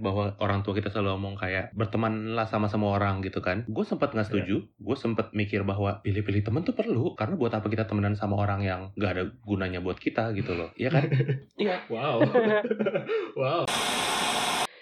[0.00, 3.62] bahwa orang tua kita selalu ngomong kayak bertemanlah sama sama orang gitu kan.
[3.66, 4.64] Gue sempat nggak setuju.
[4.74, 8.60] Gue sempat mikir bahwa pilih-pilih teman tuh perlu karena buat apa kita temenan sama orang
[8.60, 10.72] yang nggak ada gunanya buat kita gitu loh.
[10.74, 11.04] Iya kan?
[11.60, 11.76] Iya.
[11.86, 12.24] Wow.
[13.38, 13.62] wow.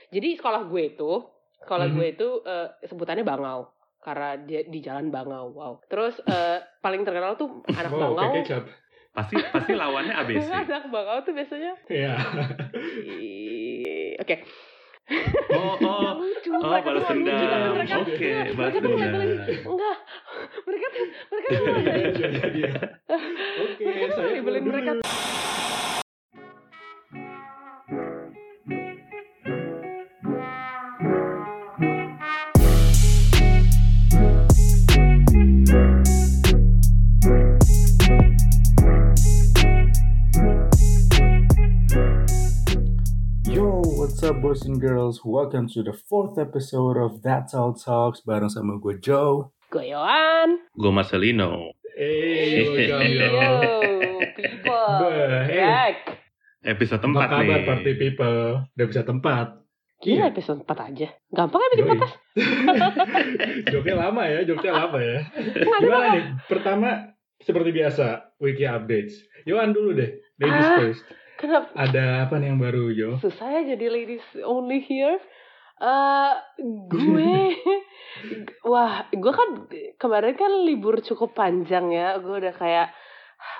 [0.08, 1.10] Jadi sekolah gue itu,
[1.58, 1.94] sekolah Mhm.
[1.94, 5.50] gue itu eh, sebutannya Bangau karena dia di jalan Bangau.
[5.50, 5.72] Wow.
[5.84, 8.30] Terus eh, paling terkenal tuh anak Wow, Bangau.
[8.30, 8.64] kayak kecap.
[9.10, 10.46] Pasti pasti lawannya ABC.
[10.64, 12.14] anak Bangau tuh biasanya Iya.
[13.04, 14.36] i- oke.
[15.48, 16.10] Oh, oh.
[16.20, 17.72] lucu, Oh, mereka balas dendam.
[17.98, 19.22] Oke, enggak, balas mereka tuh dendam.
[19.64, 19.96] enggak,
[20.68, 22.72] mereka tuh mereka tuh labelin- Jadi ya.
[23.58, 24.92] Oke, Mereka tuh saya mereka
[44.28, 45.20] up boys and girls?
[45.24, 49.52] Welcome to the fourth episode of That's All Talks bareng sama gue Joe.
[49.68, 50.60] gue Yohan.
[50.72, 51.72] Gue Marcelino.
[51.96, 53.50] Hey, welcome Yo, yo.
[54.36, 54.88] people.
[55.00, 55.60] Bah, hey.
[55.60, 55.96] Back.
[56.60, 57.66] Episode Apa tempat kabar nih.
[57.66, 58.38] party people?
[58.68, 59.46] Udah bisa tempat.
[59.98, 60.30] Gila Iya.
[60.30, 61.08] episode 4 aja.
[61.28, 61.90] Gampang ya bikin Yoi.
[61.90, 62.14] podcast?
[63.74, 65.18] Joknya lama ya, joknya lama ya.
[65.58, 66.24] Gimana nih?
[66.46, 66.88] Pertama,
[67.42, 68.06] seperti biasa,
[68.38, 69.18] wiki updates.
[69.42, 70.78] Yohan dulu deh, ladies Ah.
[70.78, 71.02] first.
[71.38, 71.70] Kenapa?
[71.72, 73.10] Ada apa nih yang baru, Yo?
[73.18, 75.22] susah ya jadi ladies only here?
[75.78, 76.32] Eh
[76.90, 77.34] gue
[78.70, 82.18] wah gue kan kemarin kan libur cukup panjang ya.
[82.18, 82.90] Gue udah kayak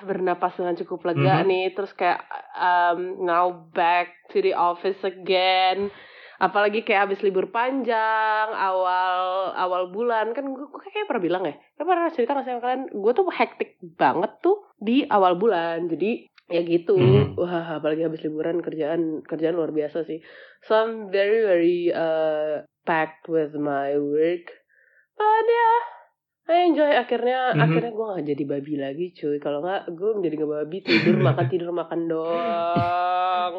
[0.02, 1.46] bernapas dengan cukup lega Mhm.
[1.46, 1.66] nih.
[1.72, 5.94] Terus kayak um, now back to the office again.
[6.38, 9.18] Apalagi kayak habis libur panjang awal
[9.54, 10.34] awal bulan.
[10.34, 11.54] Kan gue, gue kayak pernah bilang ya.
[11.74, 12.90] Kan pernah cerita sih sama kalian?
[12.90, 15.86] Gue tuh hektik banget tuh di awal bulan.
[15.86, 16.96] Jadi ya gitu.
[16.96, 17.36] Mhm.
[17.36, 20.24] wah apalagi habis liburan kerjaan kerjaan luar biasa sih.
[20.64, 24.48] So I'm very very uh, packed with my work.
[25.14, 25.80] But yeah
[26.48, 26.88] I enjoy.
[26.90, 27.60] Akhirnya Mhm.
[27.60, 29.36] akhirnya gue gak jadi babi lagi cuy.
[29.36, 30.76] Kalau nggak gue menjadi nggak babi.
[30.80, 33.54] Tidur makan tidur makan doang.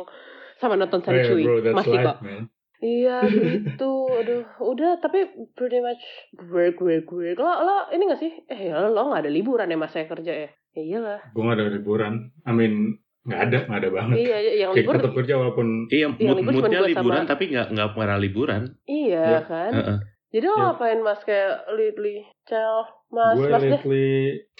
[0.57, 1.43] Sama nonton seri cuy.
[1.45, 2.43] bro, masih life, kok man.
[2.79, 3.91] iya gitu.
[4.17, 6.01] Aduh udah tapi pretty much
[6.49, 7.37] work work work.
[7.37, 8.33] Lo lo ini gak sih?
[8.49, 10.49] Eh lo lo nggak ada liburan ya mas saya kerja ya
[10.79, 12.13] ya iyalah Gue gak ada liburan.
[12.41, 12.73] I mean,
[13.21, 14.15] gak ada, gak ada banget.
[14.17, 17.89] iya yang Kayak libur tetap kerja walaupun Iya, mood moodnya liburan sama- tapi nggak nggak
[17.93, 18.61] pernah liburan.
[18.85, 19.97] iya Ya, kan Heeh.
[20.29, 20.63] jadi lo Ya.
[20.65, 22.75] ngapain mas kayak lately cel
[23.09, 24.09] mas gue mas deh lately,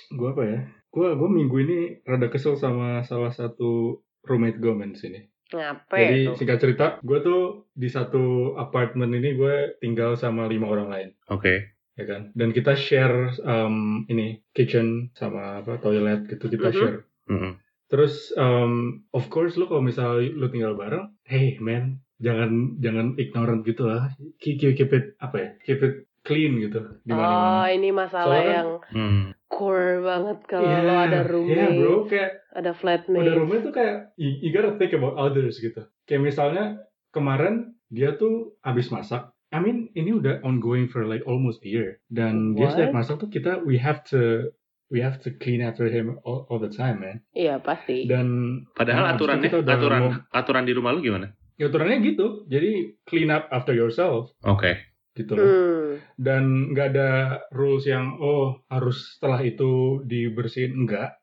[0.09, 0.59] gue apa ya?
[0.89, 5.21] Gue gue minggu ini rada kesel sama salah satu roommate gue men sini.
[5.49, 7.41] ngapain Jadi tuh singkat cerita, gue tuh
[7.71, 8.23] di satu
[8.55, 11.09] apartemen ini gue tinggal sama lima orang lain.
[11.27, 11.73] Oke.
[11.99, 12.21] Ya kan?
[12.31, 13.11] Dan kita share
[13.41, 16.77] um, ini kitchen sama apa toilet gitu kita Mhm.
[16.77, 16.99] share.
[17.27, 17.53] Mm-mm.
[17.85, 23.61] terus um, of course lu kalau misalnya lu tinggal bareng hey man jangan jangan ignorant
[23.63, 24.13] gitu lah.
[24.37, 27.01] Keep, keep, keep it apa ya keep it clean gitu.
[27.01, 29.23] Di oh mana ini masalah Soalnya kan- yang Hmm.
[29.47, 33.95] core banget kalau lo ada roommate yeah, bro kayak ada flatmate udah roommate tuh kayak
[34.15, 35.81] you, you gotta think about others gitu.
[36.05, 36.65] Kayak misalnya
[37.09, 41.89] kemarin dia tuh habis masak I mean ini udah ongoing for like almost a year.
[42.07, 44.53] Dan dia setiap masak tuh kita we have to
[44.87, 47.21] we have to clean after him all, all the time man.
[47.31, 48.05] Iya pasti.
[48.05, 48.27] Dan
[48.71, 51.33] Padahal Nah, aturannya aturan mau- aturan di rumah lu gimana?
[51.55, 52.45] ya aturannya gitu.
[52.45, 52.71] Jadi
[53.03, 54.31] clean up after yourself.
[54.41, 54.85] Oke.
[55.11, 55.43] gitu loh.
[55.43, 55.91] Hmm.
[56.15, 57.09] dan nggak ada
[57.51, 60.71] rules yang oh harus setelah itu dibersihin.
[60.77, 61.19] Enggak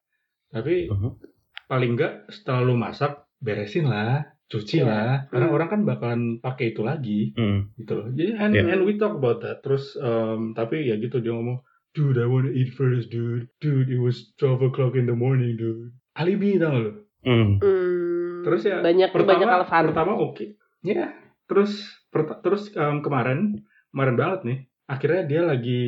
[0.47, 1.16] tapi Mhm.
[1.65, 4.87] paling enggak setelah lu masak beresin lah cuci Iya.
[4.87, 5.55] lah karena Hmm.
[5.55, 7.75] orang kan bakalan pakai itu lagi Hmm.
[7.75, 8.62] gitu loh jadi and, Iya.
[8.71, 11.59] and we talk about that terus um, tapi ya gitu dia ngomong
[11.91, 15.91] dude I wanna eat first dude dude it was 12 o'clock in the morning dude
[16.15, 17.59] alibi tau gak lo Hmm.
[17.59, 18.43] Hmm.
[18.43, 20.47] terus ya banyak pertama banyak alasan pertama oke
[20.81, 21.11] ya
[21.45, 21.73] terus
[22.09, 23.59] perta- terus um, kemarin
[23.91, 25.83] kemarin banget nih akhirnya dia lagi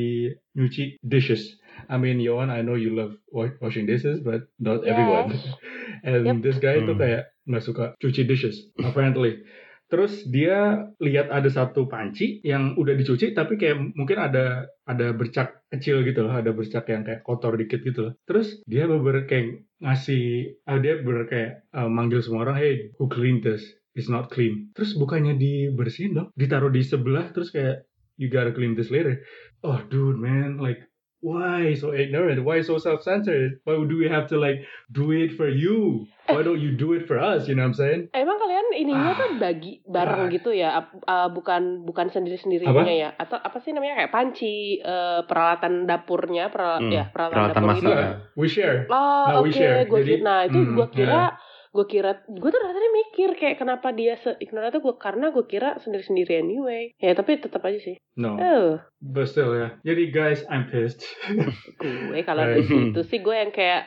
[0.52, 1.54] nyuci dishes
[1.86, 4.90] I mean Yohan I know you love wa- washing dishes but not Yes.
[4.90, 5.28] everyone
[6.02, 6.36] and Yep.
[6.42, 7.00] this guy tuh Hmm.
[7.00, 7.84] kayak nggak suka.
[7.96, 9.42] Cuci dishes apparently.
[9.88, 15.64] Terus dia lihat ada satu panci yang udah dicuci tapi kayak mungkin ada ada bercak
[15.72, 16.36] kecil gitu loh.
[16.36, 18.14] Ada bercak yang kayak kotor dikit gitu loh.
[18.28, 23.08] Terus dia bener kayak ngasih ah, dia bener kayak uh, manggil semua orang hey who
[23.08, 23.64] cleaned this?
[23.96, 24.70] It's not clean.
[24.76, 26.28] Terus bukannya dibersihin dong?
[26.36, 27.88] Ditaruh di sebelah terus kayak
[28.20, 29.24] you gotta clean this later.
[29.64, 30.84] Oh dude man like
[31.20, 35.46] why so ignorant why so self-centered why do we have to like do it for
[35.46, 38.66] you why don't you do it for us you know what I'm saying Emang kalian
[38.72, 39.18] ininya Ah.
[39.18, 40.30] tuh bagi bareng Ah.
[40.30, 40.68] gitu ya,
[41.02, 43.10] uh, bukan bukan sendiri sendirinya ya?
[43.14, 47.70] Atau apa sih namanya kayak panci, uh, peralatan dapurnya, peral- Hmm, ya peralatan, peralatan dapur
[47.70, 47.80] masak.
[47.80, 47.92] gitu.
[47.96, 49.76] Nah, we share Oh Nah, we oke, share.
[49.82, 51.26] gue nah itu hmm, gue kira, ya.
[51.78, 55.46] Gue kira gue tuh tadi mikir kayak kenapa dia se ignoran tuh gue karena gue
[55.46, 59.78] kira sendiri sendiri anyway ya tapi tetap aja sih No, oh but still ya.
[59.86, 61.06] Jadi guys, I'm pissed.
[61.78, 62.58] gue kalau Right.
[62.58, 63.86] di situ sih gue yang kayak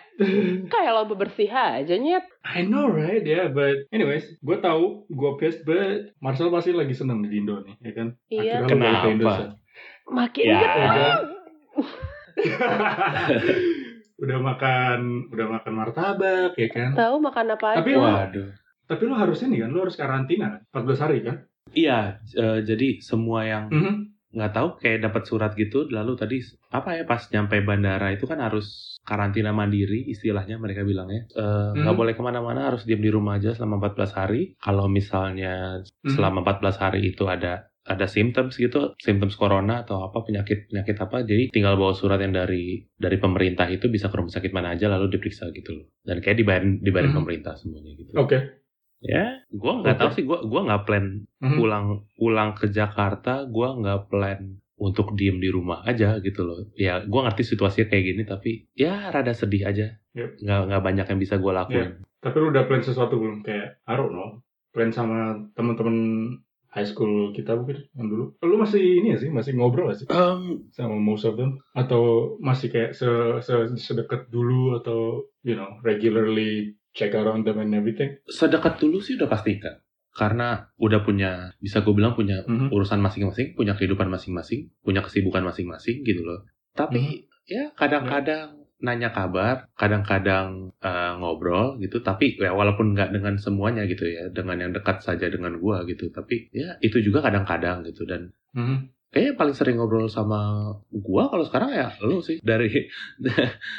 [0.72, 5.68] kayak lo bebersih aja nyet I know right, yeah, but anyways, gue tahu gue pissed,
[5.68, 8.08] but Marcel pasti lagi seneng di Indo nih, ya kan?
[8.32, 8.56] Iya.
[8.64, 9.60] Ke Kenapa?
[10.08, 10.60] Makin Ya.
[10.64, 11.20] deket.
[14.22, 14.38] Udah.
[14.38, 15.00] makan,
[15.34, 16.94] udah makan martabak, ya kan?
[16.94, 18.50] tahu makan apa aja Tapi lo, Waduh.
[18.86, 20.62] tapi lo harus ini kan, lo harus karantina kan?
[20.70, 21.36] 14 hari kan?
[21.72, 23.94] Iya, eh, jadi semua yang Mhm.
[24.32, 26.38] nggak tahu kayak dapat surat gitu, lalu tadi
[26.70, 31.92] apa ya pas nyampe bandara itu kan harus karantina mandiri istilahnya mereka bilangnya Eh, nggak
[31.92, 32.00] Mhm.
[32.00, 34.54] boleh ke mana-mana harus diam di rumah aja selama 14 hari.
[34.56, 36.14] Kalau misalnya Mhm.
[36.14, 41.26] selama 14 hari itu ada ada symptoms gitu, symptoms corona atau apa penyakit penyakit apa,
[41.26, 44.86] jadi tinggal bawa surat yang dari dari pemerintah itu bisa ke rumah sakit mana aja
[44.86, 45.86] lalu diperiksa gitu loh.
[46.06, 47.20] Dan kayak dibayarin dibayarin Mhm.
[47.26, 48.14] pemerintah semuanya gitu.
[48.14, 48.38] Oke.
[49.02, 50.02] Ya, gua nggak Oke.
[50.06, 51.06] tahu sih, gua gua nggak plan
[51.42, 51.58] Mhm.
[51.58, 54.40] pulang pulang ke Jakarta, gua nggak plan
[54.78, 56.70] untuk diem di rumah aja gitu loh.
[56.78, 59.98] Ya, gua ngerti situasinya kayak gini, tapi ya rada sedih aja.
[60.14, 60.46] Yep.
[60.46, 61.98] Nggak nggak banyak yang bisa gua lakuin.
[62.22, 63.42] Tapi lo udah plan sesuatu belum?
[63.42, 65.98] Kayak, I don't know, plan sama teman-teman
[66.72, 68.26] high school kita mungkin yang dulu.
[68.40, 70.08] Lo masih ini ya sih, masih ngobrol gak sih?
[70.08, 73.08] Em, sama most of them atau masih kayak se,
[73.44, 79.16] se sedekat dulu atau you know regularly check around them and everything sedekat dulu sih
[79.20, 79.84] udah pasti Kak.
[80.12, 82.68] Karena udah punya, bisa gue bilang punya Mhm.
[82.68, 86.44] urusan masing-masing, punya kehidupan masing-masing, punya kesibukan masing-masing gitu loh.
[86.76, 92.02] Tapi ya kadang-kadang nanya kabar, kadang-kadang eh, ngobrol gitu.
[92.02, 96.10] Tapi ya walaupun nggak dengan semuanya gitu ya, dengan yang dekat saja dengan gua gitu.
[96.10, 98.90] Tapi ya itu juga kadang-kadang gitu dan Mhm.
[99.10, 100.40] kayaknya paling sering ngobrol sama
[100.90, 102.68] gua kalau sekarang ya lu sih dari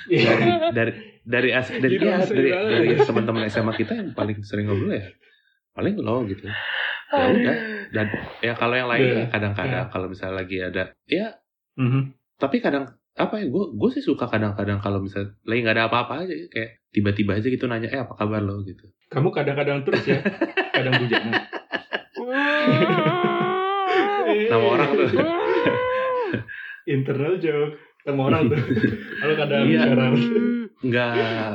[0.08, 0.28] Iya.
[0.28, 2.70] dari dari dari as dari, Gitu, ya, sering dari, banget.
[2.72, 5.08] dari teman-teman SMA kita yang paling sering ngobrol ya
[5.72, 6.44] paling lo gitu
[7.08, 7.56] ya udah
[7.90, 8.06] dan
[8.40, 9.16] ya kalau yang lain Iya.
[9.18, 11.26] ya kadang-kadang kalau misalnya lagi ada ya
[11.74, 12.00] Mhm.
[12.36, 16.22] tapi kadang apa ya gue gue sih suka kadang-kadang kalau misalnya lagi nggak ada apa-apa
[16.22, 18.62] aja kayak tiba-tiba aja gitu nanya eh apa kabar lo?
[18.62, 18.86] gitu.
[19.08, 20.18] Kamu kadang-kadang terus ya
[20.70, 21.30] kadang bujana
[24.48, 25.08] nama orang tuh.
[26.88, 28.58] Internal joke sama orang tuh.
[29.18, 29.78] Kalau kadang Iya.
[29.82, 30.12] sekarang.
[30.82, 31.50] Nggak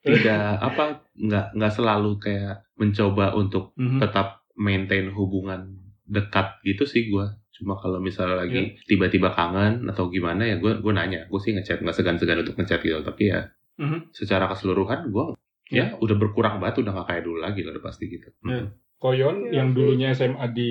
[0.00, 0.82] tidak apa
[1.12, 3.98] nggak nggak selalu kayak mencoba untuk Mhm.
[4.00, 7.24] tetap maintain hubungan dekat gitu sih gue
[7.56, 11.80] cuma kalau misalnya lagi tiba-tiba kangen atau gimana ya gue gue nanya gue sih ngechat
[11.80, 14.08] nggak segan-segan untuk ngechat gitu tapi ya Mhm.
[14.10, 15.36] secara keseluruhan gue
[15.68, 18.72] ya udah berkurang banget udah nggak kayak dulu lagi lah udah pasti gitu Iya.
[18.96, 20.70] Koyon Iya yang dulunya SMA di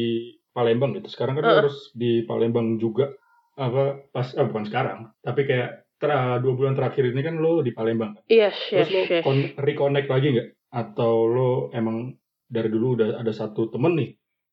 [0.49, 1.57] Palembang gitu sekarang kan Heeh.
[1.59, 3.13] harus di Palembang juga
[3.53, 7.71] apa pas ah, bukan sekarang tapi kayak ter- dua bulan terakhir ini kan lo di
[7.71, 8.23] Palembang kan?
[8.27, 10.49] yes yes Terus lo yes kon- reconnect lagi nggak?
[10.71, 14.09] Atau lo emang dari dulu udah ada satu temen nih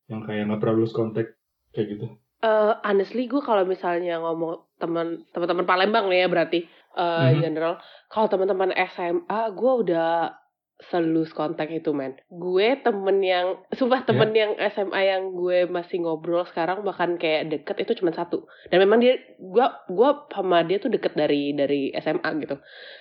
[0.07, 1.35] yang kayak nggak pernah lulus kontak
[1.71, 2.07] kayak gitu?
[2.43, 7.43] Eh, honestly gue kalau misalnya ngomong teman teman-teman Palembang nih ya berarti eh in Mhm.
[7.47, 7.75] general
[8.11, 10.35] kalau teman-teman SMA gue udah
[10.83, 12.19] selus kontak itu men.
[12.27, 17.87] Gue temen yang sumpah temen yang SMA yang gue masih ngobrol sekarang bahkan kayak deket
[17.87, 18.43] itu cuma satu.
[18.67, 22.59] Dan memang dia gue gue sama dia tuh deket dari dari SMA gitu.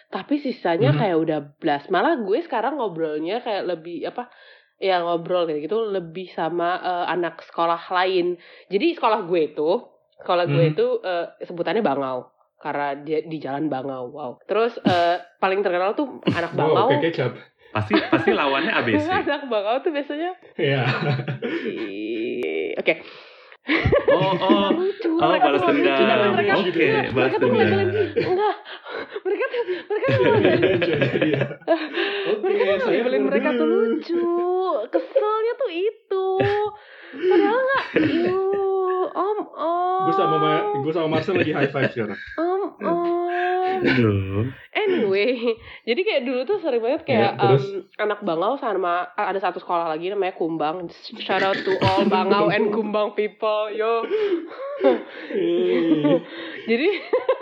[0.08, 1.00] Tapi sisanya Mhm.
[1.02, 1.90] kayak udah blast.
[1.90, 4.30] Malah gue sekarang ngobrolnya kayak lebih apa
[4.82, 8.36] ya ngobrol kayak gitu lebih sama eh, anak sekolah lain.
[8.66, 9.70] Jadi sekolah gue itu
[10.18, 10.72] sekolah gue Mhm.
[10.72, 12.28] itu eh, sebutannya Bangau.
[12.58, 14.32] Karena dia di jalan Bangau wow.
[14.44, 16.88] Terus eh, paling terkenal tuh anak Wow, Bangau.
[16.90, 17.34] kayak kecap.
[17.72, 20.36] pasti pasti lawannya ABC anak Bangau tuh biasanya.
[20.56, 20.84] Iya.
[21.64, 22.94] Ih, oke
[24.10, 24.68] oh oh.
[24.80, 26.32] Lucu Oh, mereka balas tuh dendam.
[26.34, 27.80] mereka Oke, enggak, balas mereka tuh dendam.
[28.22, 28.56] enggak.
[29.22, 30.24] Mereka tuh mereka tuh
[32.92, 34.24] Nyebelin keluar mereka tuh lucu.
[34.90, 36.28] Keselnya tuh itu.
[37.12, 37.84] Padahal nggak
[38.24, 40.06] Yuh, om om.
[40.08, 42.18] Gue sama Ma- gue sama Marcel lagi high five sekarang.
[42.38, 43.80] om om.
[43.82, 44.48] Aduh.
[44.88, 45.58] Anyway,
[45.88, 49.94] jadi kayak dulu tuh sering banget kayak Ya, em, anak Bangau sama ada satu sekolah
[49.94, 50.90] lagi namanya Kumbang.
[51.22, 54.02] Shout out to all Bangau and Kumbang people, yo.
[56.70, 56.90] jadi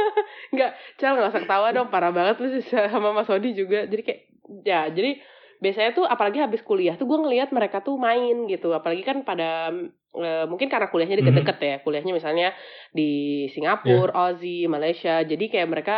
[0.53, 3.87] nggak, Cal nggak usah ketawa dong, parah banget lu sih sama Mas Odi juga.
[3.87, 4.21] Jadi kayak
[4.65, 5.21] ya, jadi
[5.59, 9.71] biasanya tuh apalagi habis kuliah tuh gue ngelihat mereka tuh main gitu, apalagi kan pada
[10.15, 12.55] eh, mungkin karena kuliahnya deket-deket ya, kuliahnya misalnya
[12.95, 15.97] di Singapura, Aussie, Malaysia, jadi kayak mereka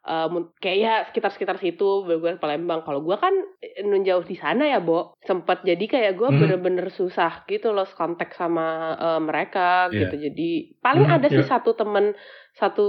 [0.00, 2.80] eh, mun- kayak ya sekitar-sekitar situ, gue Palembang.
[2.82, 6.40] Kalau gue kan eh, nun jauh di sana ya, Bo, sempet jadi kayak gue Hmm.
[6.40, 8.66] bener-bener susah gitu loh kontak sama
[8.96, 10.08] eh, mereka Iya.
[10.08, 10.16] gitu.
[10.30, 10.48] Jadi
[10.80, 11.50] paling Hmm, ada sih iya.
[11.50, 12.16] satu temen
[12.52, 12.86] satu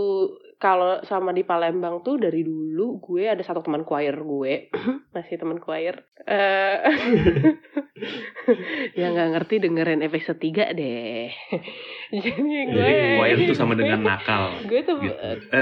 [0.62, 4.70] kalau sama di Palembang tuh dari dulu gue ada satu teman choir gue
[5.14, 6.78] masih teman choir eh
[8.94, 11.30] yang nggak ngerti dengerin episode 3 deh
[12.14, 12.30] jadi
[12.68, 14.54] gue Jadi choir itu sama dengan nakal.
[14.70, 15.60] gue tuh Gitu.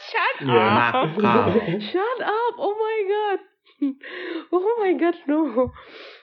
[0.00, 0.62] shut Iya.
[0.94, 1.50] up Nakal.
[1.82, 3.40] shut up oh my god
[4.48, 5.70] oh my god no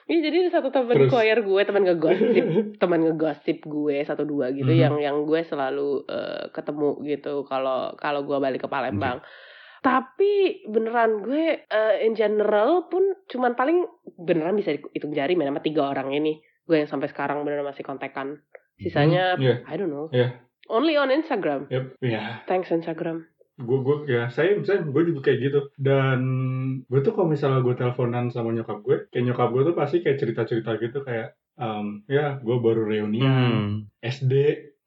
[0.08, 1.10] ini jadi ada satu teman Terus?
[1.10, 2.44] choir gue teman ngegosip
[2.82, 4.80] teman ngegosip gue satu dua gitu Mhm.
[4.80, 9.20] yang yang gue selalu eh, ketemu gitu kalau kalau gue balik ke Palembang
[9.78, 10.32] tapi
[10.64, 13.86] beneran gue eh, in general pun cuman paling
[14.16, 17.80] beneran bisa dihitung jari men sama tiga orang ini gue yang sampai sekarang beneran masih
[17.80, 18.42] kontekan
[18.76, 19.62] sisanya Iya.
[19.64, 20.34] I don't know Iya.
[20.66, 21.84] only on Instagram Yep.
[22.00, 26.20] Ya, thanks Instagram gue gue ya saya misalnya gue juga kayak gitu dan
[26.86, 30.16] gue tuh kalau misalnya gue teleponan sama nyokap gue kayak nyokap gue tuh pasti kayak
[30.16, 33.70] cerita cerita gitu kayak um, ya gue baru reunian Hmm.
[33.98, 34.32] SD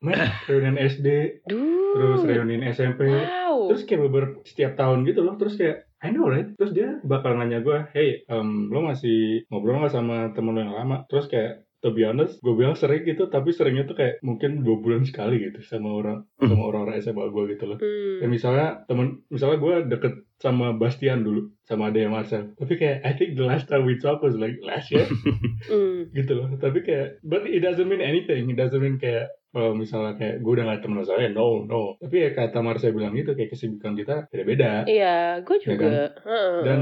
[0.02, 1.08] men reunian SD
[1.46, 1.94] Duh.
[1.94, 3.68] terus reunian SMP Wow.
[3.68, 7.36] terus kayak beber setiap tahun gitu loh terus kayak I know right terus dia bakal
[7.36, 11.68] nanya gue hey um, lo masih ngobrol nggak sama temen lo yang lama terus kayak
[11.82, 15.42] to be honest gue bilang sering gitu tapi seringnya tuh kayak mungkin dua bulan sekali
[15.42, 18.22] gitu sama orang sama orang-orang SMA gue gitu loh Hmm.
[18.22, 22.54] Ya misalnya temen, misalnya gue deket sama Bastian dulu, sama adanya Marcel.
[22.54, 25.06] Tapi kayak, I think the last time we talk was like last year,
[25.70, 26.10] Hmm.
[26.14, 26.54] gitu loh.
[26.58, 28.50] Tapi kayak, but it doesn't mean anything.
[28.50, 31.98] It doesn't mean kayak, kalau misalnya kayak gue udah gak temen saya, no, no.
[31.98, 34.86] Tapi ya kata Marcel bilang gitu, kayak kesibukan kita beda-beda.
[34.86, 36.14] Iya, gue juga.
[36.22, 36.54] Heeh.
[36.62, 36.82] Dan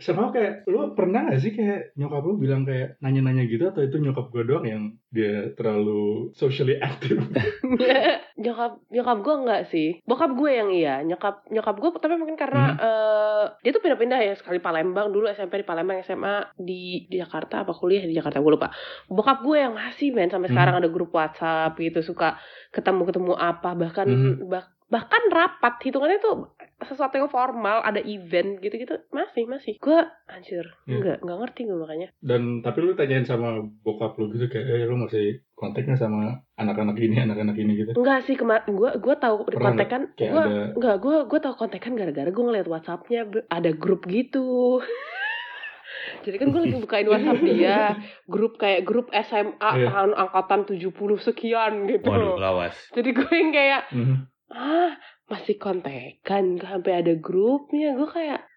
[0.00, 3.96] sama kayak, lu pernah gak sih kayak nyokap lu bilang kayak nanya-nanya gitu, atau itu
[3.96, 7.20] nyokap gue doang yang dia terlalu socially active?
[8.40, 12.62] nyokap nyokap gue enggak sih bokap gue yang iya nyokap nyokap gue tapi mungkin karena
[12.62, 12.76] Hmm.
[12.78, 17.62] eh, dia tuh pindah-pindah ya sekali Palembang dulu SMP di Palembang SMA di, di Jakarta
[17.62, 18.72] apa kuliah di Jakarta gue lupa
[19.06, 20.56] bokap gue yang masih men sampai Hmm.
[20.56, 22.40] sekarang ada grup WhatsApp gitu suka
[22.70, 24.46] ketemu ketemu apa bahkan Hmm.
[24.46, 26.50] bah- bahkan rapat hitungannya tuh
[26.82, 30.94] sesuatu yang formal ada event gitu-gitu masih masih gue anjir Iya.
[30.94, 34.84] enggak enggak ngerti gue makanya Dan tapi lu tanyain sama bokap lu gitu kayak, eh
[34.84, 36.20] lu masih kontaknya sama
[36.54, 37.92] anak-anak ini, anak-anak ini gitu.
[37.94, 41.92] enggak sih kemarin gue gue tahu Pernah kontekan gue ada Enggak, gue gue tau kontekan
[41.94, 44.80] gara-gara gue ngeliat WhatsAppnya ada grup gitu.
[46.20, 47.96] Jadi kan gue lagi bukain WhatsApp dia,
[48.26, 49.88] grup kayak grup SMA Iya.
[49.90, 52.06] tahun angkatan 70 sekian gitu.
[52.06, 52.76] Waduh, lawas.
[52.90, 54.16] Jadi gue yang kayak, Mhm.
[54.50, 54.92] ah
[55.30, 57.94] masih kontekan, sampai ada grupnya.
[57.94, 58.50] Gue kayak.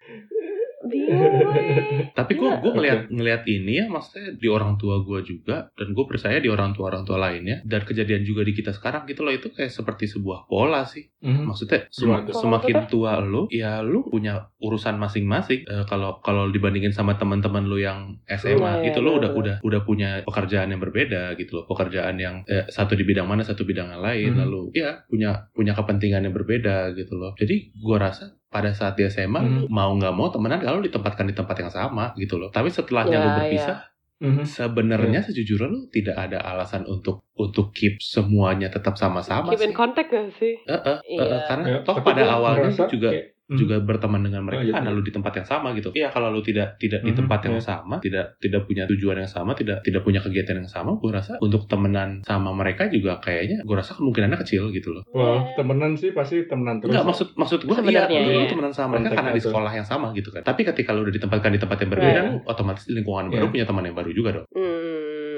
[2.14, 2.60] Tapi gue Iya.
[2.60, 6.48] gue ngeliat ngeliat ini ya maksudnya di orang tua gue juga dan gue percaya di
[6.48, 9.70] orang tua orang tua lainnya dan kejadian juga di kita sekarang gitu loh itu kayak
[9.70, 11.08] seperti sebuah pola sih.
[11.20, 11.48] Mhm.
[11.48, 11.88] maksudnya
[12.30, 15.64] semakin tua lu ya lu punya urusan masing-masing.
[15.64, 19.40] Eh, kalau kalau dibandingin sama teman-teman lu yang SMA Iya, iya, itu lu udah benar.
[19.40, 21.66] udah udah punya pekerjaan yang berbeda gitu loh.
[21.66, 24.30] Pekerjaan yang eh, satu di bidang mana satu bidang yang lain.
[24.30, 24.40] Mhm.
[24.40, 27.32] lalu ya punya punya kepentingan yang berbeda gitu loh.
[27.34, 31.34] Jadi gue rasa pada saat di SMA lu mau nggak mau temenan kalau ditempatkan di
[31.34, 33.80] tempat yang sama gitu loh tapi setelahnya Ya, lu berpisah
[34.24, 34.46] Mhm.
[34.48, 39.76] sebenarnya sejujurnya lu tidak ada alasan untuk untuk keep semuanya tetap sama-sama Keep in sih.
[39.76, 40.54] contact gak sih?
[40.64, 41.38] Eh, eh, eh, Iya.
[41.44, 43.58] karena Ya, toh tapi pada awalnya merasa juga kayak, mhm.
[43.60, 44.98] juga berteman dengan mereka Oh, iya, karena iya.
[44.98, 45.90] lu di tempat yang sama gitu.
[45.92, 47.64] Iya kalau lu tidak tidak di Mhm, tempat yang iya.
[47.64, 51.36] sama, tidak tidak punya tujuan yang sama, tidak tidak punya kegiatan yang sama, gue rasa
[51.40, 55.04] untuk temenan sama mereka juga kayaknya gue rasa kemungkinannya kecil gitu loh.
[55.12, 56.96] Wah, temenan sih pasti temenan terus.
[56.96, 58.50] Enggak maksud maksud gue iya Sebenarnya, lu, lu iya.
[58.50, 60.42] temenan sama mereka karena di sekolah yang sama gitu kan.
[60.42, 62.30] Tapi ketika lu udah ditempatkan di tempat yang berbeda, Iya.
[62.32, 63.52] lu otomatis di lingkungan baru Iya.
[63.52, 64.48] punya teman yang baru juga dong.
[64.54, 64.92] Hmm.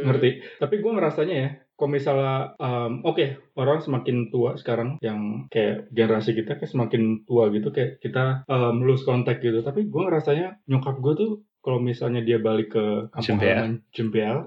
[0.05, 0.29] ngerti.
[0.61, 6.31] Tapi gue ngerasanya ya, kalau misalnya, um, oke, orang semakin tua sekarang, yang kayak generasi
[6.31, 9.59] kita kayak semakin tua gitu, kayak kita um, lose contact gitu.
[9.59, 14.45] Tapi gue ngerasanya nyokap gue tuh, kalau misalnya dia balik ke kampung halaman Jembeal,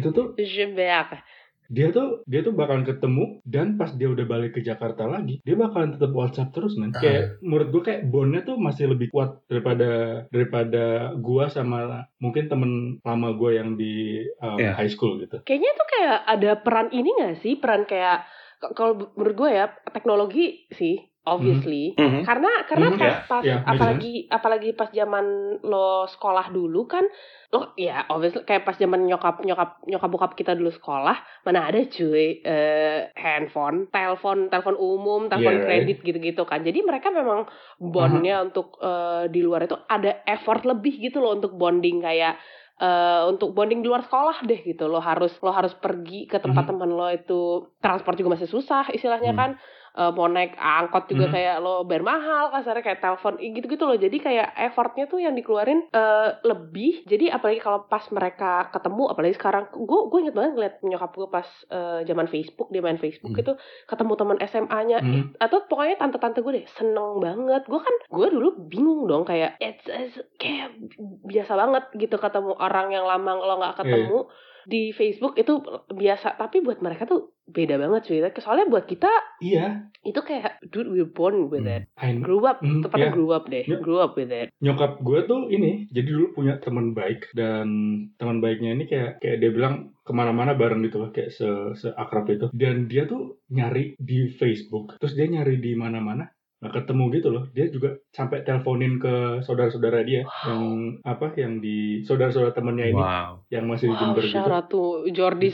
[0.00, 1.10] itu tuh je vais.
[1.68, 5.54] Dia tuh dia tuh bakalan ketemu dan pas dia udah balik ke Jakarta lagi dia
[5.54, 7.02] bakalan tetap WhatsApp terus men Ah.
[7.02, 9.88] kayak menurut gue kayak bondnya tuh masih lebih kuat daripada
[10.30, 10.84] daripada
[11.18, 12.70] gua sama mungkin temen
[13.02, 14.72] lama gue yang di um, Iya.
[14.78, 17.58] high school gitu Kayaknya tuh kayak ada peran ini gak sih?
[17.58, 18.24] Peran kayak
[18.72, 20.96] kalau menurut gue ya teknologi sih,
[21.26, 21.92] obviously.
[21.94, 22.22] Mhm.
[22.22, 25.26] Karena karena Hmm, pas, pas ya, apalagi apalagi pas zaman
[25.60, 27.02] lo sekolah dulu kan
[27.50, 31.78] lo ya obviously kayak pas zaman nyokap nyokap nyokap bokap kita dulu sekolah mana ada
[31.86, 35.64] cuy eh, handphone, telepon telepon umum, telepon Yeah, right.
[35.66, 36.62] kredit gitu-gitu kan.
[36.62, 41.54] Jadi mereka memang bondnya untuk eh, di luar itu ada effort lebih gitu loh untuk
[41.54, 42.34] bonding kayak
[42.76, 46.66] eh, untuk bonding di luar sekolah deh gitu lo harus lo harus pergi ke tempat
[46.66, 46.70] Mhm.
[46.70, 47.40] teman lo itu
[47.78, 49.38] transport juga masih susah istilahnya Hmm.
[49.38, 49.50] kan
[49.96, 51.32] eh, mau naik angkot juga Mhm.
[51.32, 55.88] kayak lo bayar mahal kasarnya kayak telepon gitu-gitu loh jadi kayak effortnya tuh yang dikeluarin
[55.88, 60.74] eh, lebih jadi apalagi kalau pas mereka ketemu apalagi sekarang gue gue inget banget ngeliat
[60.82, 63.42] nyokap gue pas eh, zaman Facebook dia main Facebook Hmm.
[63.42, 63.52] itu
[63.86, 65.24] ketemu teman SMA-nya Hmm.
[65.38, 69.84] Atau pokoknya tante-tante gue deh seneng banget gue kan gue dulu bingung dong kayak it's,
[69.86, 70.76] it's kayak
[71.22, 73.54] biasa banget gitu ketemu orang yang lama lo Iya.
[73.56, 74.18] nggak ketemu
[74.66, 79.06] di Facebook itu biasa tapi buat mereka tuh beda banget sih soalnya buat kita
[79.38, 79.86] Iya.
[80.02, 82.26] itu kayak dude we were born with it I know.
[82.26, 83.14] grew up Hmm, tepatnya ya.
[83.14, 83.78] grew up deh Ya.
[83.78, 87.66] grew up with it nyokap gue tuh ini jadi dulu punya teman baik dan
[88.16, 91.46] teman baiknya ini kayak kayak dia bilang ke mana-mana bareng gitu loh kayak se
[91.76, 97.04] seakrab itu dan dia tuh nyari di Facebook terus dia nyari di mana-mana nggak ketemu
[97.12, 97.44] gitu loh.
[97.50, 100.62] Dia juga sampai teleponin ke saudara-saudara dia yang
[101.02, 103.44] apa yang di saudara-saudara temennya ini Wow.
[103.48, 104.32] yang masih di wow Jember gitu.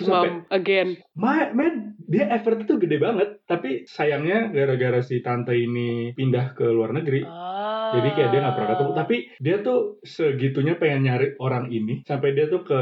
[0.01, 0.89] sampai- mom again.
[1.13, 3.41] Ma, men, dia effort itu gede banget.
[3.49, 7.97] Tapi sayangnya gara-gara si tante ini pindah ke luar negeri, ah.
[7.97, 8.93] jadi kayak dia nggak pernah ketemu.
[8.93, 12.81] Tapi dia tuh segitunya pengen nyari orang ini, sampai dia tuh ke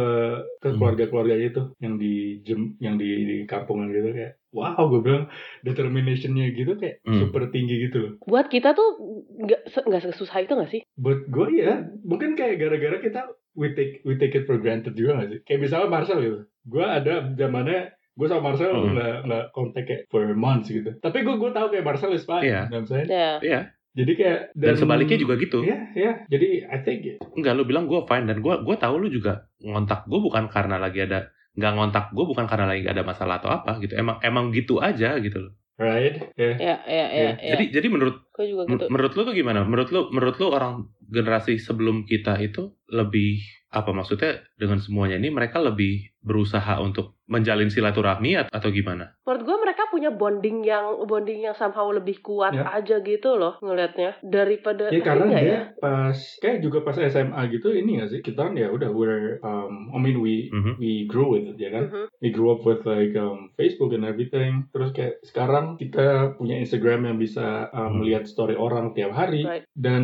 [0.58, 0.76] ke Hmm.
[0.76, 4.34] keluarga-keluarga itu yang di jem, yang di, di kampungan gitu kayak.
[4.50, 5.24] Wow, gue bilang
[5.62, 7.22] determinationnya gitu kayak Hmm.
[7.22, 8.12] super tinggi gitu loh.
[8.26, 8.98] buat kita tuh
[9.46, 13.20] nggak nggak sesusah itu nggak sih Buat gue ya, mungkin kayak gara-gara kita
[13.54, 15.40] we take we take it for granted juga gak sih?
[15.46, 16.38] Kayak misalnya Marcel gitu.
[16.66, 18.92] Gue ada zamannya gue sama Marcel Hmm.
[18.92, 20.90] nggak nggak kontak kayak for months gitu.
[20.94, 22.44] Tapi gue gue tahu kayak Marcel is fine.
[22.44, 22.62] Iya.
[22.68, 23.60] Dan saya ya Iya.
[23.92, 25.62] jadi kayak Dan sebaliknya juga gitu.
[25.62, 26.12] Iya, iya.
[26.26, 27.00] Jadi I think
[27.32, 30.76] Enggak, lu bilang gue fine dan gue gue tahu lu juga ngontak gue bukan karena
[30.76, 33.94] lagi ada nggak ngontak gue bukan karena lagi ada masalah atau apa gitu.
[33.94, 35.52] Emang emang gitu aja gitu loh.
[35.76, 36.52] right, ya.
[36.60, 37.56] ya ya ya, ya.
[37.56, 39.64] Jadi jadi menurut gue juga gitu men- menurut lu tuh gimana?
[39.64, 40.74] Menurut lu menurut lu orang
[41.08, 43.40] generasi sebelum kita itu lebih
[43.72, 49.16] apa maksudnya dengan semuanya ini mereka lebih berusaha untuk menjalin silaturahmi at- atau gimana?
[49.24, 52.66] menurut gue mereka punya bonding yang bonding yang somehow lebih kuat Ya.
[52.68, 55.60] aja gitu loh ngelihatnya daripada Ya karena dia ya?
[55.78, 59.88] pas kayak juga pas SMA gitu ini gak sih kita kan ya udah we're um,
[59.88, 60.76] I mean we Mhm.
[60.76, 62.06] we grew with it ya kan Mhm.
[62.18, 67.06] we grew up with like um, Facebook and everything terus kayak sekarang kita punya Instagram
[67.06, 67.96] yang bisa um, Hmm.
[68.02, 69.64] melihat story orang tiap hari Right.
[69.72, 70.02] dan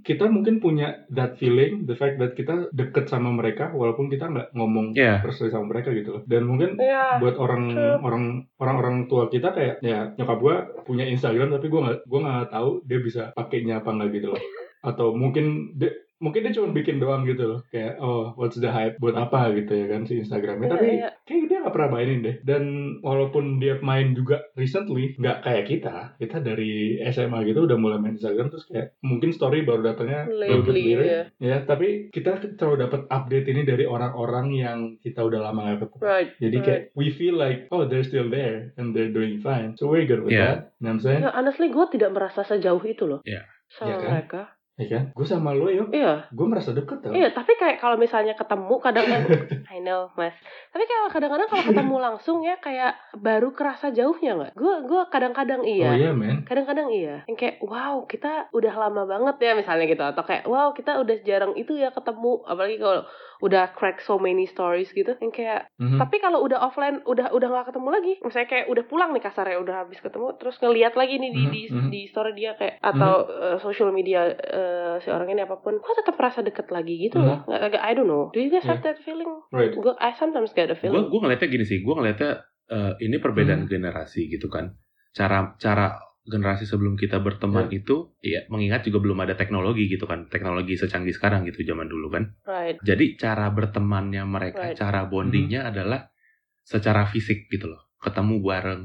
[0.00, 4.54] kita mungkin punya that feeling the fact that kita deket sama mereka walaupun kita nggak
[4.54, 5.18] ngomong Iya.
[5.18, 7.98] personally sama mereka gitu loh dan mungkin ya buat orang True.
[7.98, 8.24] orang
[8.54, 10.54] orang orang tua kita kayak ya nyokap gua
[10.86, 14.42] punya Instagram tapi gua nggak gua nggak tahu dia bisa pakainya apa nggak gitu loh
[14.80, 18.94] atau mungkin dia mungkin dia cuma bikin doang gitu loh kayak oh what's the hype
[18.98, 21.10] buat apa gitu ya kan si Instagramnya Iya, tapi iya.
[21.22, 22.62] kayak nggak pernah mainin deh dan
[23.04, 28.16] walaupun dia main juga recently nggak kayak kita kita dari SMA gitu udah mulai main
[28.16, 33.46] Instagram terus kayak mungkin story baru datangnya lately ya ya tapi kita selalu dapat update
[33.46, 36.64] ini dari orang-orang yang kita udah lama nggak ketemu right jadi right.
[36.64, 39.74] kayak we feel like oh they're still there and they're doing fine.
[39.76, 40.64] So we're good with Yeah.
[40.64, 40.78] that.
[40.78, 41.22] You know what I'm saying?
[41.26, 43.42] Ya, honestly gue tidak merasa sejauh itu loh Iya.
[43.68, 44.08] sama Iya kan?
[44.08, 44.42] mereka
[44.78, 45.04] Ya kan?
[45.10, 47.10] Gue sama lo yo, iya gue merasa deket tau.
[47.10, 49.10] Iya, tapi kayak kalau misalnya ketemu kadang
[49.74, 50.38] I know, Mas.
[50.70, 54.52] Tapi kalau kadang-kadang kalau ketemu langsung ya kayak baru kerasa jauhnya nggak?
[54.54, 55.98] Gue gue kadang-kadang Oh iya.
[55.98, 56.46] iya men.
[56.46, 57.26] Kadang-kadang iya.
[57.26, 61.16] Yang kayak wow, kita udah lama banget ya misalnya gitu atau kayak wow, kita udah
[61.26, 63.02] jarang itu ya ketemu apalagi kalau
[63.38, 65.14] udah crack so many stories gitu.
[65.14, 65.96] Yang kayak Mhm.
[65.96, 68.12] tapi kalau udah offline udah udah nggak ketemu lagi.
[68.18, 71.50] Misalnya kayak udah pulang nih kasarnya udah habis ketemu terus ngeliat lagi nih di Mhm,
[71.50, 71.88] di, mhm.
[71.88, 75.94] di story dia kayak atau eh, social media eh, si orang ini apa pun, kok
[75.96, 77.24] tetap merasa deket lagi gitu Mhm.
[77.24, 77.38] loh.
[77.44, 78.28] Nggak- nggak- I don't know.
[78.28, 78.90] Do you guys have Yeah.
[78.90, 79.30] that feeling?
[79.48, 79.70] Right.
[79.70, 81.06] Gue I sometimes get a Gue feeling.
[81.06, 82.32] gue ngeliatnya gini sih, gue ngeliatnya
[82.68, 83.70] eh, ini perbedaan Hmm.
[83.70, 84.76] generasi gitu kan.
[85.10, 85.96] Cara cara
[86.28, 91.16] generasi sebelum kita berteman itu, ya mengingat juga belum ada teknologi gitu kan, teknologi secanggih
[91.16, 92.36] sekarang gitu zaman dulu kan.
[92.44, 92.76] Right.
[92.84, 94.76] Jadi cara bertemannya mereka, Right.
[94.76, 96.12] cara bondingnya adalah
[96.62, 98.82] secara fisik gitu loh, ketemu bareng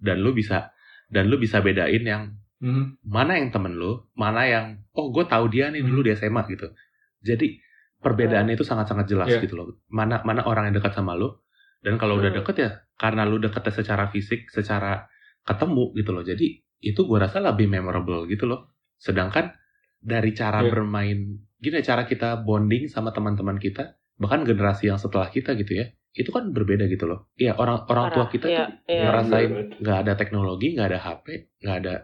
[0.00, 0.72] dan lu bisa
[1.08, 3.04] dan lu bisa bedain yang Mhm.
[3.06, 6.72] mana yang temen lu, mana yang oh gue tahu dia nih dulu di SMA gitu.
[7.20, 7.60] Jadi
[7.98, 9.42] perbedaannya itu sangat-sangat jelas Yeah.
[9.44, 9.78] gitu loh.
[9.88, 11.38] Mana mana orang yang dekat sama lu
[11.84, 12.42] dan kalau udah Hmm.
[12.42, 15.06] deket ya karena lu deketnya secara fisik, secara
[15.46, 16.24] ketemu gitu loh.
[16.26, 18.70] Jadi itu gue rasa lebih memorable gitu loh.
[18.96, 19.54] Sedangkan
[19.98, 20.70] dari cara Yeah.
[20.74, 21.18] bermain,
[21.58, 26.30] gini cara kita bonding sama teman-teman kita, bahkan generasi yang setelah kita gitu ya, itu
[26.30, 27.30] kan berbeda gitu loh.
[27.34, 28.30] Iya orang orang tua Parah.
[28.30, 29.02] kita Iya, tuh iya.
[29.10, 29.50] ngerasain
[29.82, 31.26] nggak ada teknologi, nggak ada HP,
[31.62, 31.94] nggak ada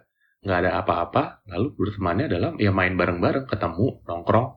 [0.44, 1.22] nggak ada apa-apa.
[1.48, 4.48] Lalu bertemannya adalah ya main bareng-bareng, ketemu, nongkrong,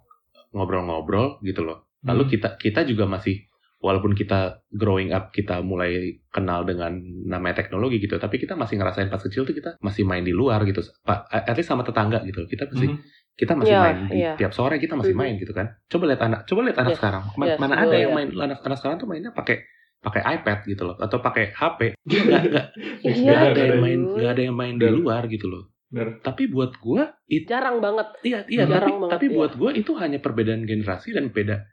[0.52, 1.88] ngobrol-ngobrol gitu loh.
[2.04, 2.32] Lalu Mhm.
[2.34, 3.47] kita kita juga masih
[3.78, 9.08] walaupun kita growing up kita mulai kenal dengan namanya teknologi gitu, tapi kita masih ngerasain
[9.08, 10.82] pas kecil tuh kita masih main di luar gitu.
[11.02, 12.44] Pak, at least sama tetangga gitu.
[12.44, 13.00] Kita masih Mhm.
[13.34, 14.34] kita masih Iya, main di iya.
[14.34, 15.22] tiap sore kita masih Mhm.
[15.22, 15.70] main gitu kan.
[15.86, 17.24] Coba lihat anak, coba lihat anak Yes, sekarang.
[17.34, 18.16] Ma- yes, mana ada yang ya.
[18.16, 19.62] main anak-anak sekarang tuh mainnya pakai
[19.98, 22.66] pakai iPad gitu loh atau pakai HP nggak nggak
[23.02, 26.22] Iya, nggak ada yang main nggak ada yang main di luar gitu loh Bener.
[26.22, 29.36] tapi buat gua itu jarang banget iya iya tapi Jarang banget, tapi iya.
[29.36, 31.66] buat gua itu hanya perbedaan generasi dan beda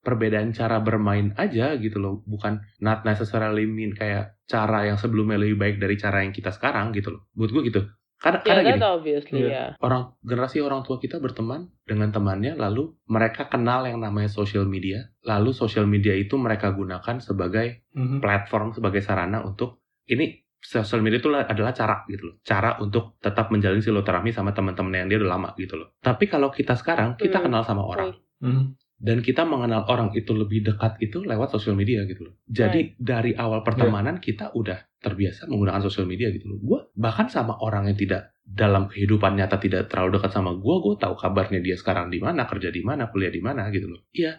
[0.00, 2.24] perbedaan cara bermain aja gitu loh.
[2.24, 6.92] Bukan not necessarily mean kayak cara yang sebelumnya lebih baik dari cara yang kita sekarang
[6.92, 7.22] gitu loh.
[7.32, 7.82] Buat gua gitu.
[8.20, 12.92] Karena ya karena gini obviously ya orang generasi orang tua kita berteman dengan temannya lalu
[13.08, 18.20] mereka kenal yang namanya social media lalu social media itu mereka gunakan sebagai Mhm.
[18.20, 22.36] platform sebagai sarana untuk ini social media itu adalah cara gitu loh.
[22.44, 25.96] Cara untuk tetap menjalin silaturahmi sama teman-teman yang dia udah lama gitu loh.
[25.96, 27.48] Tapi kalau kita sekarang kita Hmm.
[27.48, 28.12] kenal sama orang.
[28.44, 28.76] Mhm.
[29.00, 32.34] Dan kita mengenal orang itu lebih dekat itu lewat social media gitu loh.
[32.44, 36.58] Jadi dari awal pertemanan kita udah terbiasa menggunakan social media gitu loh.
[36.60, 40.94] Gue bahkan sama orang yang tidak dalam kehidupan nyata tidak terlalu dekat sama gue, gue
[41.00, 44.04] tahu kabarnya dia sekarang di mana, kerja di mana, kuliah di mana gitu loh.
[44.12, 44.36] Iya.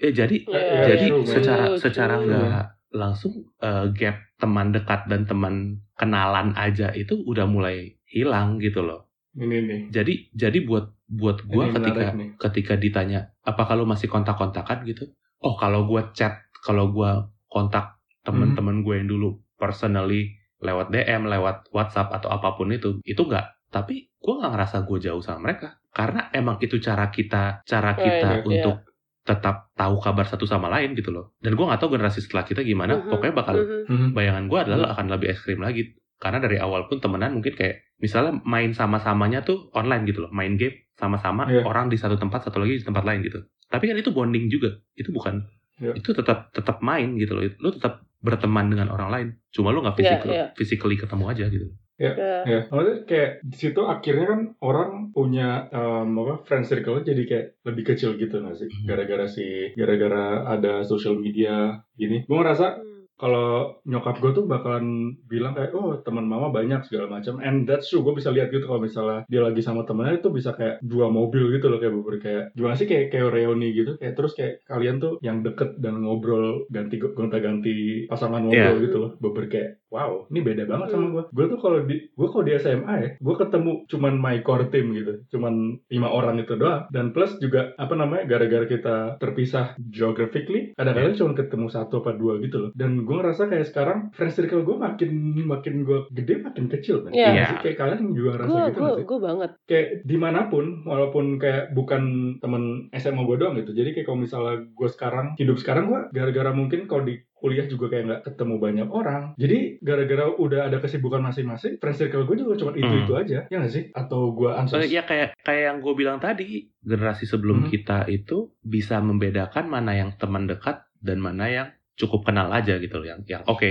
[0.00, 1.28] Eh jadi Iya, jadi true, man.
[1.28, 2.66] secara True, secara nggak
[2.96, 9.12] langsung eh, gap teman dekat dan teman kenalan aja itu udah mulai hilang gitu loh.
[9.36, 9.80] Ini nih.
[9.92, 12.30] Jadi jadi buat buat gue ketika nih.
[12.36, 14.84] ketika ditanya apa kalau masih kontak-kontakan?
[14.84, 15.08] gitu.
[15.40, 17.10] Oh kalau gue chat kalau gue
[17.48, 23.22] kontak teman-teman gue yang dulu personally lewat DM lewat WhatsApp atau apa pun itu itu
[23.24, 25.80] enggak tapi gue nggak ngerasa gue jauh sama mereka.
[25.92, 28.76] Karena emang itu cara kita cara kita Right, untuk
[29.24, 31.36] tetap tahu kabar satu sama lain gitu loh.
[31.40, 32.96] Dan gue nggak tahu generasi setelah kita gimana.
[32.96, 33.84] Mhm, pokoknya bakal mhm.
[33.88, 34.08] Mhm.
[34.16, 38.38] bayangan gue adalah akan lebih ekstrim lagi karena dari awal pun temenan mungkin kayak misalnya
[38.42, 41.62] main sama-samanya tuh online gitu loh main game sama-sama Iya.
[41.62, 44.74] orang di satu tempat satu lagi di tempat lain gitu tapi kan itu bonding juga
[44.94, 45.46] itu bukan
[45.78, 45.94] Iya.
[45.94, 49.94] itu tetap tetap main gitu loh lu tetap berteman dengan orang lain cuma lu nggak
[49.94, 50.46] physical iya.
[50.54, 52.14] physically ketemu aja gitu Ya.
[52.46, 57.46] Ya, maksudnya kayak di situ akhirnya kan orang punya em, apa friend circle jadi kayak
[57.66, 58.70] lebih kecil gitu nggak sih?
[58.70, 58.86] Mhm.
[58.86, 62.22] Gara-gara si gara-gara ada social media gini.
[62.22, 62.97] Gue ngerasa Hmm.
[63.18, 64.86] Kalau nyokap gue tuh bakalan
[65.26, 68.64] bilang kayak oh teman mama banyak segala macam and that's true gue bisa lihat gitu
[68.64, 72.14] kalau misalnya dia lagi sama temennya itu bisa kayak dua mobil gitu loh kayak beber
[72.18, 75.98] kayak gimana sih kayak kayak reuni gitu kayak terus kayak kalian tuh yang deket dan
[75.98, 78.84] ngobrol ganti gonta ganti pasangan ngobrol Iya.
[78.86, 82.28] gitu loh beber kayak wow ini beda banget sama gue gue tuh kalau di gue
[82.28, 85.24] kalau di SMA ya gue ketemu cuman my core team gitu.
[85.34, 86.86] Cuman lima orang itu doang.
[86.92, 92.38] Dan plus juga apa namanya gara-gara kita terpisah geographically kadang-kadang cuma ketemu satu apa dua
[92.42, 92.70] gitu loh.
[92.76, 95.10] Dan gue ngerasa kayak sekarang friend circle gue makin
[95.46, 97.28] makin gue gede makin kecil kan Iya.
[97.28, 97.46] Iya.
[97.48, 97.58] Sih?
[97.64, 99.50] kayak kalian juga ngerasa gue gitu gue gue banget.
[99.68, 102.02] Kayak di mana pun walaupun kayak bukan
[102.42, 103.72] temen SMA gue doang gitu.
[103.72, 107.86] Jadi kayak kalau misalnya gue sekarang hidup sekarang gue gara-gara mungkin kalau di kuliah juga
[107.88, 109.22] kayak nggak ketemu banyak orang.
[109.34, 113.38] Jadi gara-gara udah ada kesibukan masing-masing friend circle gue juga cuma itu itu aja.
[113.46, 113.84] Ya nggak sih?
[113.90, 114.74] Atau gue ansos.
[114.74, 117.68] So, ya kayak kayak yang gue bilang tadi generasi sebelum Mhm.
[117.68, 122.98] kita itu bisa membedakan mana yang teman dekat dan mana yang cukup kenal aja gitu
[122.98, 123.06] loh.
[123.08, 123.70] Yang yang oke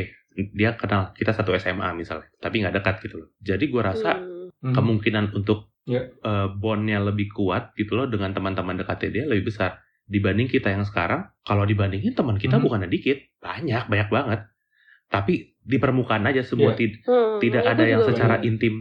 [0.54, 3.30] dia kenal kita satu SMA misalnya tapi nggak dekat gitu loh.
[3.38, 4.12] Jadi gue rasa
[4.58, 4.74] Hmm.
[4.74, 6.02] Kemungkinan untuk Ya.
[6.04, 10.82] eh, bondnya lebih kuat gitu loh dengan teman-teman dekatnya dia lebih besar dibanding kita yang
[10.82, 12.64] sekarang kalau dibandingin teman kita Mhm.
[12.64, 14.40] bukannya dikit banyak banyak banget
[15.08, 16.78] tapi di permukaan aja semua Ya.
[16.78, 18.50] tid- Hmm, tidak ya, ada yang secara banget.
[18.50, 18.76] intim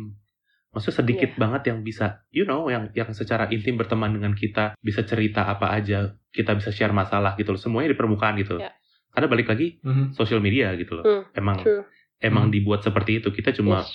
[0.68, 1.38] maksudnya sedikit Iya.
[1.38, 5.72] banget yang bisa you know yang yang secara intim berteman dengan kita bisa cerita apa
[5.72, 8.70] aja kita bisa share masalah gitu loh semuanya di permukaan gitu Iya.
[9.10, 10.12] karena balik lagi Mhm.
[10.12, 11.82] sosial media gitu loh Hmm, emang True.
[12.18, 12.54] emang Hmm.
[12.54, 13.90] dibuat seperti itu kita cuma Yes.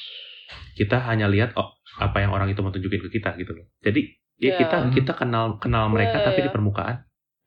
[0.75, 4.01] kita hanya lihat oh apa yang orang itu mau tunjukin ke kita gitu loh jadi
[4.35, 4.57] ya Iya.
[4.57, 4.91] kita Hmm.
[4.91, 6.45] kita kenal kenal mereka Iya, tapi iya.
[6.47, 6.97] di permukaan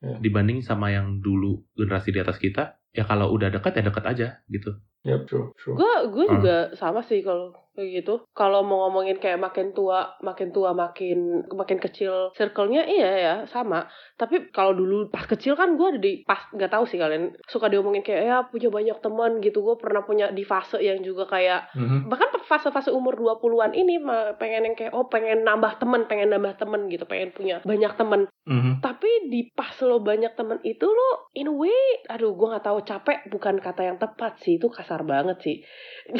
[0.03, 0.19] Iya.
[0.19, 4.27] dibanding sama yang dulu generasi di atas kita ya kalau udah dekat ya dekat aja
[4.47, 4.71] gitu.
[5.05, 5.77] Ya true true.
[5.77, 8.25] Gue gue juga sama sih kalau kayak gitu.
[8.31, 13.85] Kalau mau ngomongin kayak makin tua makin tua makin makin kecil circle-nya iya ya sama.
[14.15, 17.67] Tapi kalau dulu pas kecil kan gue ada di pas nggak tahu sih kalian suka
[17.67, 19.61] diomongin kayak ya punya banyak teman gitu.
[19.61, 22.09] Gue pernah punya di fase yang juga kayak Mhm.
[22.09, 26.57] bahkan fase-fase umur 20-an ini mah pengen yang kayak oh pengen nambah temen pengen nambah
[26.57, 27.05] temen gitu.
[27.05, 28.81] Pengen punya banyak temen Mhm.
[28.81, 31.73] tapi di pas lo banyak temen itu lo in a way
[32.05, 35.57] aduh gue nggak tahu capek bukan kata yang tepat sih itu kasar banget sih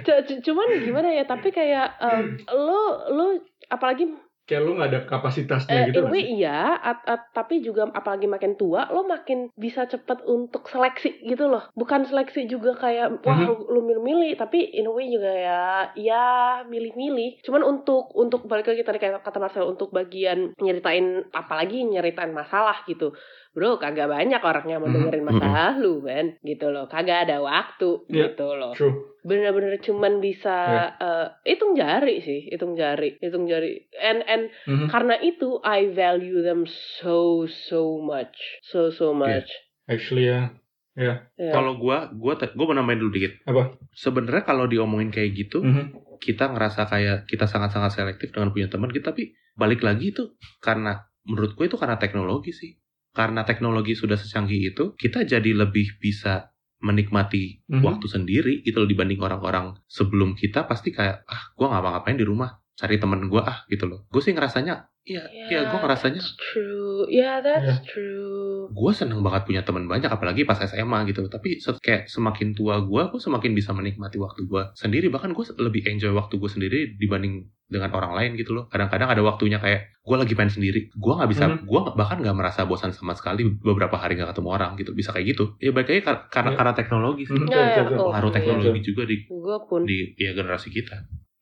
[0.00, 3.24] C- c- cuman gimana ya tapi kayak em, lo lo
[3.68, 4.06] apalagi
[4.42, 6.32] kayak lu nggak ada kapasitasnya eh, gitu in a nggak way sih?
[6.40, 11.44] iya at- at- tapi juga apalagi makin tua lo makin bisa cepet untuk seleksi gitu
[11.46, 13.44] loh bukan seleksi juga kayak wah Mhm.
[13.44, 16.24] lu, lu milih-milih tapi in a way juga ya ya
[16.64, 22.32] milih-milih cuman untuk untuk balik lagi tadi kayak kata Marcel untuk bagian nyeritain apalagi nyeritain
[22.32, 23.12] masalah gitu
[23.58, 24.94] bro kagak banyak orangnya mau Mhm.
[24.94, 28.30] dengerin masalah lu men gitu loh kagak ada waktu Iya.
[28.30, 30.56] gitu loh true bener-bener cuman bisa
[30.94, 34.86] eh, hitung jari sih hitung jari hitung jari and and Mhm.
[34.86, 36.62] karena itu I value them
[37.02, 39.50] so so much so so much
[39.90, 40.54] actually ya
[40.98, 41.30] Iya.
[41.38, 43.46] Kalau gua, gua, gua mau nambahin dulu dikit.
[43.46, 43.78] Apa?
[43.94, 46.18] Sebenarnya kalau diomongin kayak gitu, Mhm.
[46.18, 51.06] kita ngerasa kayak kita sangat-sangat selektif dengan punya teman kita, tapi balik lagi itu karena
[51.22, 52.77] menurut gue itu karena teknologi sih.
[53.18, 57.82] Karena teknologi sudah secanggih itu, kita jadi lebih bisa menikmati Mhm.
[57.82, 62.26] waktu sendiri gitu loh dibanding orang-orang sebelum kita pasti kayak ah gua nggak ngapain di
[62.30, 64.06] rumah cari temen gua ah gitu loh.
[64.14, 67.08] Gue sih ngerasanya iya iya gue ngerasanya That's true.
[67.08, 67.80] Yeah, that's Yeah.
[67.86, 68.68] true.
[68.68, 73.02] gue seneng banget punya teman banyak apalagi pas SMA gitu tapi kayak semakin tua gue
[73.06, 77.48] gue semakin bisa menikmati waktu gue sendiri bahkan gue lebih enjoy waktu gue sendiri dibanding
[77.64, 81.30] dengan orang lain gitu loh kadang-kadang ada waktunya kayak gue lagi main sendiri gue nggak
[81.30, 81.64] bisa Mhm.
[81.64, 85.32] gue bahkan nggak merasa bosan sama sekali beberapa hari nggak ketemu orang gitu bisa kayak
[85.32, 86.56] gitu ya baik lagi kar- karena Ya.
[86.56, 87.32] karena teknologi sih.
[87.32, 87.84] Ya, ya, Betul, betul.
[87.86, 88.06] betul.
[88.06, 89.16] pengaruh teknologi juga di
[89.62, 89.80] pun.
[89.82, 90.96] di ya generasi kita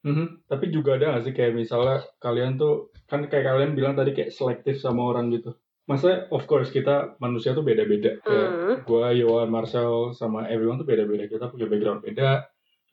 [0.06, 0.46] Mhm.
[0.46, 4.30] Tapi juga ada gak sih kayak misalnya kalian tuh kan kayak kalian bilang tadi kayak
[4.30, 5.58] selektif sama orang gitu.
[5.90, 8.22] Maksudnya of course kita manusia tuh beda-beda.
[8.22, 8.76] Kayak Hmm.
[8.86, 11.26] gua, Yohan, Marcel sama everyone tuh beda-beda.
[11.26, 12.46] Kita punya background beda.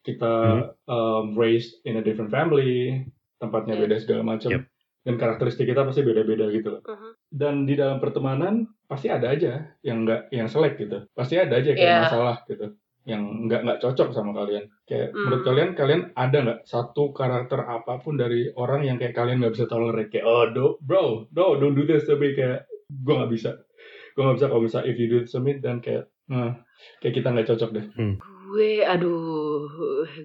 [0.04, 0.34] Kita
[0.90, 3.06] um, raised in a different family,
[3.40, 4.50] tempatnya beda segala macam.
[4.52, 4.62] Yep.
[5.04, 6.82] Dan karakteristik kita pasti beda-beda gitu loh.
[6.86, 7.10] Mhm.
[7.30, 11.06] Dan di dalam pertemanan pasti ada aja yang enggak yang selek gitu.
[11.18, 12.04] Pasti ada aja kayak Yeah.
[12.10, 14.72] masalah gitu yang nggak nggak cocok sama kalian.
[14.88, 15.20] Kayak Hmm.
[15.28, 19.56] menurut kalian kalian ada nggak satu karakter apa pun dari orang yang kayak kalian nggak
[19.56, 23.58] bisa tolerate kayak oh do, bro no don't do this tapi kayak gue nggak bisa
[24.14, 26.56] gue nggak bisa kalau misalnya if you do this to me dan kayak nah,
[27.04, 27.86] kayak kita nggak cocok deh.
[28.54, 29.66] Gue, aduh,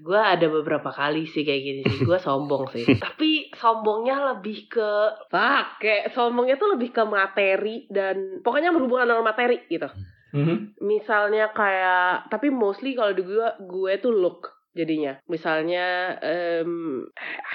[0.04, 2.04] gue ada beberapa kali sih kayak gini sih.
[2.04, 2.84] Gue sombong sih.
[3.04, 4.90] Tapi sombongnya lebih ke,
[5.80, 9.88] kayak sombongnya tuh lebih ke materi dan pokoknya berhubungan dengan materi gitu.
[10.30, 10.76] Mhm.
[10.80, 15.16] Misalnya kayak, tapi mostly kalau di gue, gue tuh look jadinya.
[15.26, 17.02] Misalnya, em,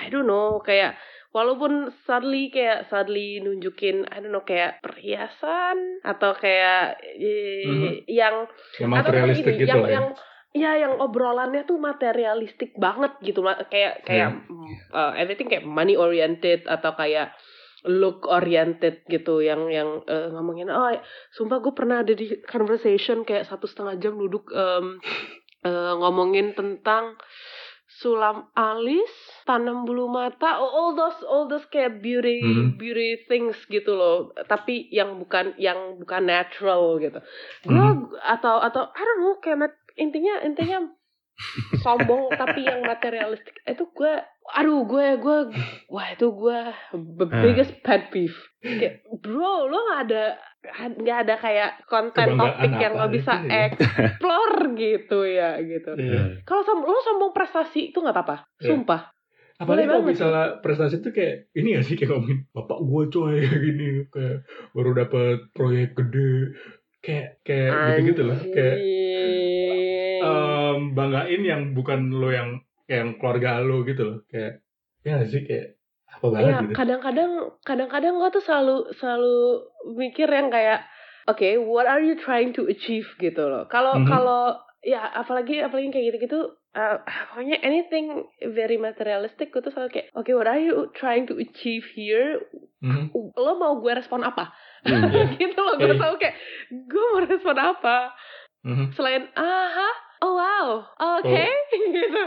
[0.01, 0.97] I don't know, kayak
[1.31, 7.89] walaupun sadly kayak sadly nunjukin, I don't know, kayak perhiasan atau kayak eh, Mhm.
[8.09, 8.35] yang
[8.77, 9.95] Yang atau materialistik ini, gitu yang, lah ya.
[9.95, 10.07] yang
[10.53, 16.61] ya yang obrolannya tuh materialistik banget gitu kayak kayak mm, uh, everything kayak money oriented
[16.69, 17.33] atau kayak
[17.83, 20.95] look oriented gitu yang yang uh, ngomongin oh
[21.35, 24.99] sumpah gue pernah ada di conversation kayak satu setengah jam duduk em,
[25.67, 27.19] uh, ngomongin tentang
[28.01, 29.11] sulam alis
[29.45, 32.79] tanam bulu mata all those all those kayak beauty Mhm.
[32.81, 37.19] beauty things gitu loh tapi yang bukan yang bukan natural gitu
[37.67, 38.17] gue Mhm.
[38.17, 40.89] atau atau I don't know kayak intinya intinya
[41.79, 43.55] sombong tapi yang materialistik.
[43.63, 45.37] Itu gue aduh gue gue
[45.87, 46.59] wah itu gue
[46.91, 47.41] the Ah.
[47.41, 48.35] biggest pet peeve.
[48.59, 50.23] Kayak bro lo nggak ada
[50.95, 53.67] nggak ada kayak konten topik yang lo bisa gitu ya.
[53.67, 55.91] explore gitu ya gitu.
[55.95, 56.23] Iya.
[56.47, 58.37] kalau som lo sombong prestasi itu nggak apa-apa.
[58.59, 58.71] Iya.
[58.71, 59.11] sumpah.
[59.53, 61.93] Apalagi kalau misalnya prestasi tuh kayak ini gak sih?
[61.95, 63.89] Kayak ngomongin bapak gue coy kayak gini.
[64.09, 64.37] Kayak
[64.73, 66.33] baru dapat proyek gede.
[66.99, 68.75] Kayak kayak gitu gitu loh kayak
[70.23, 72.49] Em, banggain yang bukan lo yang
[72.85, 74.59] yang keluarga lo gitu loh kayak
[75.01, 75.75] ya gak sih kayak
[76.09, 77.31] apa banget Iya, gitu kadang-kadang
[77.61, 79.37] kadang-kadang gue tuh selalu selalu
[79.93, 80.85] mikir yang kayak
[81.25, 83.65] oke, what are you trying to achieve gitu loh.
[83.65, 84.07] Kalau Mhm.
[84.07, 84.43] kalau
[84.79, 86.39] ya apalagi apalagi kayak gitu-gitu
[86.73, 86.99] uh,
[87.31, 91.87] pokoknya anything very materialistic gue tuh selalu kayak oke, what are you trying to achieve
[91.89, 92.43] here?
[92.79, 93.15] Mhm.
[93.33, 94.51] Lo mau gue respon apa?
[94.83, 95.07] Hmm.
[95.39, 96.35] gitu loh, gue Kayak- selalu kayak
[96.69, 97.97] gue mau respon apa?
[98.61, 98.85] Mhm.
[98.93, 99.89] Selain aha,
[100.23, 100.67] oh wow,
[101.19, 102.23] oke gitu.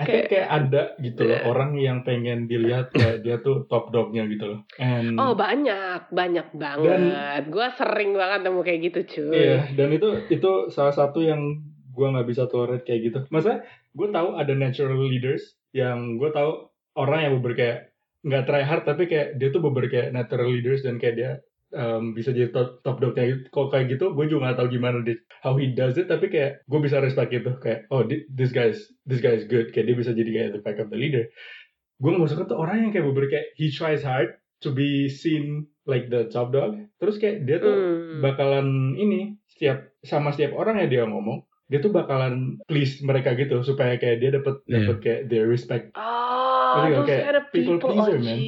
[0.00, 4.24] I think kayak ada gitu loh orang yang pengen dilihat kayak dia tuh top dognya
[4.32, 7.44] gitu loh and Oh banyak, banyak banget.
[7.52, 9.36] Gue sering banget nemu kayak gitu cuy.
[9.36, 11.60] Iya, dan itu itu salah satu yang
[11.92, 13.18] gua nggak bisa tolerate kayak gitu.
[13.28, 13.60] Masa
[13.92, 17.78] gue tahu ada natural leaders yang gue tahu orang yang beber kayak
[18.24, 21.30] nggak try hard tapi kayak dia tuh beber kayak natural leaders dan kayak dia
[21.72, 23.42] um, bisa jadi top, top dog kayak gitu.
[23.50, 26.06] Kalau kayak gitu, gue juga nggak tahu gimana dia how he does it.
[26.06, 29.70] Tapi kayak gue bisa respect itu kayak oh thi- this guys this guy is good.
[29.70, 31.26] Kayak dia bisa jadi kayak the back of the leader.
[31.96, 35.64] Gue nggak suka tuh orang yang kayak beber kayak he tries hard to be seen
[35.84, 36.74] like the top dog.
[36.96, 38.20] Terus kayak dia tuh Hmm.
[38.20, 43.62] bakalan ini setiap sama setiap orang yang dia ngomong dia tuh bakalan please mereka gitu
[43.62, 44.74] supaya kayak dia dapat Iya.
[44.82, 46.90] dapat kayak their respect Oh, nggak?
[46.92, 47.90] those Kayak kind of people people.
[47.94, 48.38] pleaser, oh, man.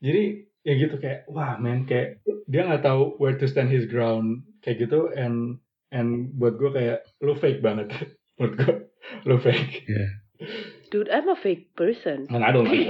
[0.00, 0.22] jadi
[0.60, 4.84] ya gitu kayak wah man kayak dia nggak tahu where to stand his ground kayak
[4.84, 5.56] gitu and
[5.88, 7.88] and buat gue kayak lu fake banget
[8.36, 8.74] menurut gue
[9.24, 9.84] lu fake
[10.90, 12.24] Dude, I'm a fake person.
[12.32, 12.88] and I don't like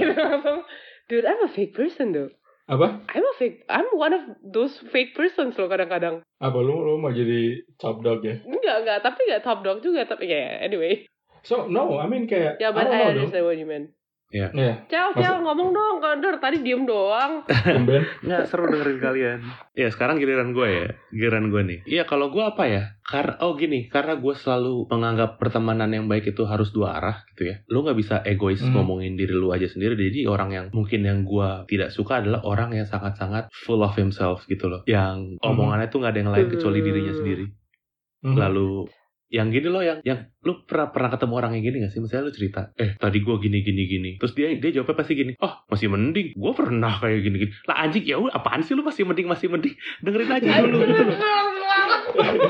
[1.11, 2.31] Dude, I'm a fake person though.
[2.71, 3.67] apa I'm a fake.
[3.67, 6.23] I'm one of those fake persons loh kadang-kadang.
[6.39, 8.99] apa lu lu mau jadi top dog ya Enggak, enggak.
[9.03, 10.07] Tapi enggak top dog juga.
[10.07, 11.03] Tapi ya, anyway.
[11.43, 13.67] so no I mean kayak Yeah, I but don't I, know though understand what you
[13.67, 13.85] mean.
[14.31, 14.47] Iya.
[14.87, 15.95] Cel, Cel, ngomong dong.
[15.99, 17.43] Kalau dari tadi diem doang.
[17.45, 18.07] Tumben.
[18.23, 19.39] Nggak seru dengerin kalian.
[19.75, 21.79] Ya sekarang giliran gue ya, giliran gue nih.
[21.83, 22.83] Iya kalau gue apa ya?
[23.03, 27.51] Karena oh gini, karena gue selalu menganggap pertemanan yang baik itu harus dua arah gitu
[27.51, 27.59] ya.
[27.67, 28.71] Lu nggak bisa egois Hmm.
[28.71, 29.99] ngomongin diri lu aja sendiri.
[29.99, 34.47] Jadi orang yang mungkin yang gue tidak suka adalah orang yang sangat-sangat full of himself
[34.47, 34.87] gitu loh.
[34.87, 37.45] Yang omongannya tuh nggak ada yang lain kecuali dirinya sendiri.
[38.23, 38.37] Mhm.
[38.37, 38.87] Lalu
[39.31, 42.03] yang gini loh yang yang lu pernah pernah ketemu orang yang gini gak sih?
[42.03, 44.11] Misalnya lu cerita eh tadi gua gini gini gini.
[44.19, 46.35] Terus dia dia jawabnya pasti gini oh masih mending.
[46.35, 49.47] Gua pernah kayak gini gini lah anjing ya udah apaan sih lu masih mending masih
[49.47, 49.71] mending?
[50.03, 51.17] Dengerin aja dulu gitu loh.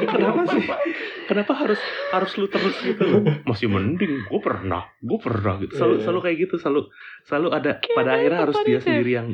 [0.09, 0.63] Kenapa sih?
[1.29, 1.79] Kenapa harus
[2.11, 3.21] harus lu terus gitu loh?
[3.45, 4.25] Masih mending.
[4.25, 5.77] Gua pernah gua pernah gitu.
[5.77, 6.03] Selalu Iya.
[6.09, 6.81] selalu kayak gitu selalu
[7.29, 9.27] selalu ada pada akhirnya harus dia sendiri yang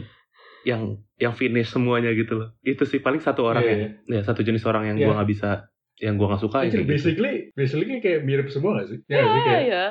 [0.67, 0.81] yang
[1.15, 2.49] yang finish semuanya gitu loh.
[2.59, 3.81] Itu sih paling satu orang Iya, yang
[4.11, 5.07] ya satu jenis orang yang Iya.
[5.07, 5.49] gua nggak bisa
[5.97, 6.93] yang gua nggak suka ya Actually, gitu.
[6.93, 8.99] basically, basically kayak mirip semua gak sih?
[9.05, 9.85] Ya, Iya, sih kayak, ya.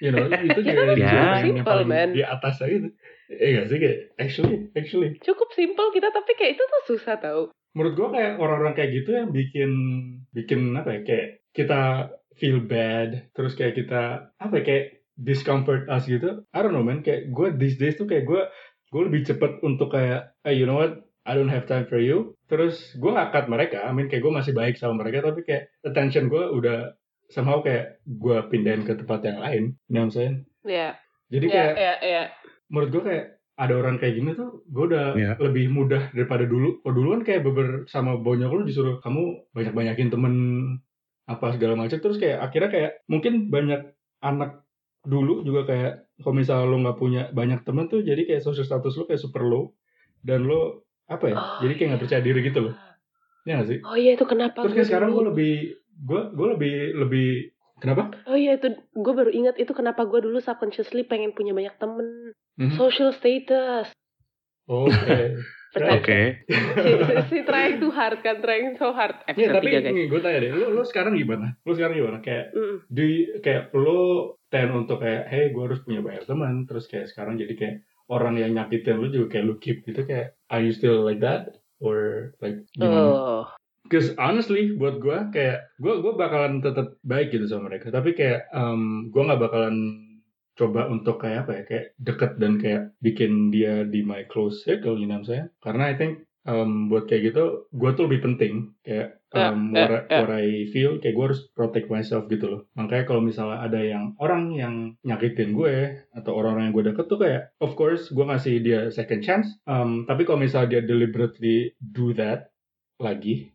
[0.00, 1.06] you know, itu Ya juga yang Ya.
[1.06, 2.08] pengen yang simple, paling man.
[2.12, 2.88] di atas aja gitu.
[3.26, 5.10] Iya gak sih kayak, actually, actually.
[5.20, 7.42] Cukup simple kita, tapi kayak itu tuh susah tau.
[7.72, 9.70] Menurut gua kayak orang-orang kayak gitu yang bikin,
[10.32, 11.80] bikin apa ya, kayak kita
[12.36, 14.84] feel bad, terus kayak kita, apa ya, kayak
[15.16, 16.44] discomfort us gitu.
[16.52, 18.40] I don't know man, kayak gue these days tuh kayak gue,
[18.88, 22.38] gue lebih cepet untuk kayak, hey you know what, I don't have time for you.
[22.46, 25.74] Terus gue gak cut mereka, I mean kayak gue masih baik sama mereka, tapi kayak
[25.82, 26.94] attention gue udah
[27.26, 29.62] somehow kayak gue pindahin ke tempat yang lain.
[29.86, 30.36] You know what I'm saying?
[30.62, 30.94] Ya,
[31.26, 32.22] Jadi ya, kayak ya, ya.
[32.70, 33.24] menurut gue kayak
[33.56, 35.32] ada orang kayak gini tuh gue udah Iya.
[35.42, 36.78] lebih mudah daripada dulu.
[36.80, 40.34] Kalau dulu kan kayak beber sama bonyok lu disuruh kamu banyak-banyakin temen
[41.26, 43.90] apa segala macam terus kayak akhirnya kayak mungkin banyak
[44.22, 44.62] anak
[45.02, 48.94] dulu juga kayak kalau misalnya lu nggak punya banyak temen tuh jadi kayak social status
[48.94, 49.74] lu kayak super low
[50.22, 52.74] dan lu apa ya Oh, jadi kayak nggak percaya diri gitu loh
[53.42, 55.54] ya gak sih Oh iya itu kenapa terus gue kayak sekarang gue lebih
[55.96, 57.28] gue gue lebih lebih
[57.76, 61.76] kenapa Oh iya itu gue baru ingat itu kenapa gue dulu subconsciously pengen punya banyak
[61.76, 62.34] temen.
[62.56, 62.74] Mhm.
[62.74, 63.92] Social status.
[64.64, 65.14] oke
[65.66, 66.00] Percaya.
[66.00, 66.20] Oke.
[66.42, 66.56] si,
[67.04, 69.12] si, si trying too hard kan, trying so hard.
[69.28, 70.08] Ya Episode tapi 3 guys.
[70.08, 71.52] gue tanya deh, lu, lu sekarang gimana?
[71.60, 72.18] Lu sekarang gimana?
[72.18, 72.76] Kayak Mm.
[72.90, 73.98] you- kayak lu
[74.48, 78.38] ten untuk kayak, hey gue harus punya banyak teman, terus kayak sekarang jadi kayak orang
[78.38, 81.58] yang nyakitin lu juga kayak lu keep gitu kayak, are you still like that?
[81.82, 83.00] Or like gimana?
[83.12, 83.42] Oh.
[83.86, 88.50] Because honestly buat gue kayak gue gue bakalan tetap baik gitu sama mereka, tapi kayak
[88.50, 89.76] um, gue nggak bakalan
[90.56, 94.98] coba untuk kayak apa ya kayak deket dan kayak bikin dia di my close circle
[94.98, 95.46] you know saying?
[95.62, 98.54] Karena I think um, buat kayak gitu gue tuh lebih penting.
[98.86, 100.18] Kayak Ya, um, ya, what, I- ya.
[100.24, 102.62] what I feel kayak gue harus protect myself gitu loh.
[102.72, 105.74] Makanya kalau misalnya ada yang orang yang nyakitin gue
[106.16, 109.50] atau orang-orang yang gue deket tuh kayak of course gue ngasih dia second chance.
[109.68, 112.48] Um, tapi kalau misalnya dia deliberately do that
[112.96, 113.52] lagi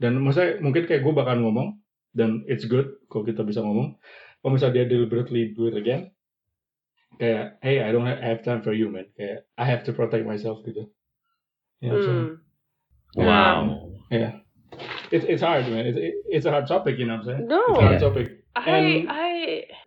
[0.00, 1.76] dan maksudnya mungkin kayak gue bakal ngomong
[2.16, 4.00] dan it's good kalau kita bisa ngomong.
[4.40, 6.08] Kalau misalnya dia deliberately do it again
[7.20, 9.12] kayak hey I don't have time for you man.
[9.12, 10.88] Kayak I have to protect myself gitu
[11.82, 12.28] Ya, so, Hmm.
[13.18, 13.90] Wow.
[15.10, 15.98] it's it's hard man it's
[16.30, 17.60] it's a hard topic you know what I'm saying No.
[17.60, 18.04] it's a hard Yeah.
[18.06, 19.32] topic I And- I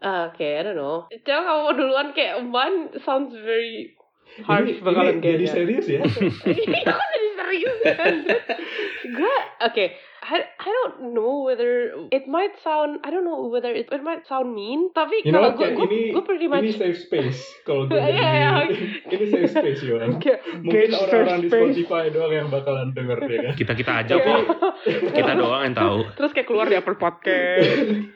[0.01, 1.05] uh, okay, I don't know.
[1.21, 3.93] Jangan kamu mau duluan kayak one sounds very
[4.41, 5.53] hard ini, bakalan ini jadi kayaknya.
[5.53, 8.15] serius ya Iya, Aku jadi serius kan.
[9.05, 9.85] Gue, oke.
[10.25, 14.25] I, I don't know whether it might sound I don't know whether it, it might
[14.25, 17.45] sound mean tapi you know kalau gue gue ini gue pretty much ini safe space
[17.61, 18.65] kalau gue Iya,
[19.05, 21.49] jadi iya, ini safe space Yohan kayak mungkin orang-orang di.
[21.53, 23.53] Spotify doang yang bakalan denger ya kan?
[23.53, 24.41] Kita kita aja kok.
[25.13, 25.97] Kita doang yang tahu.
[26.17, 27.77] terus kayak keluar di Apple Podcast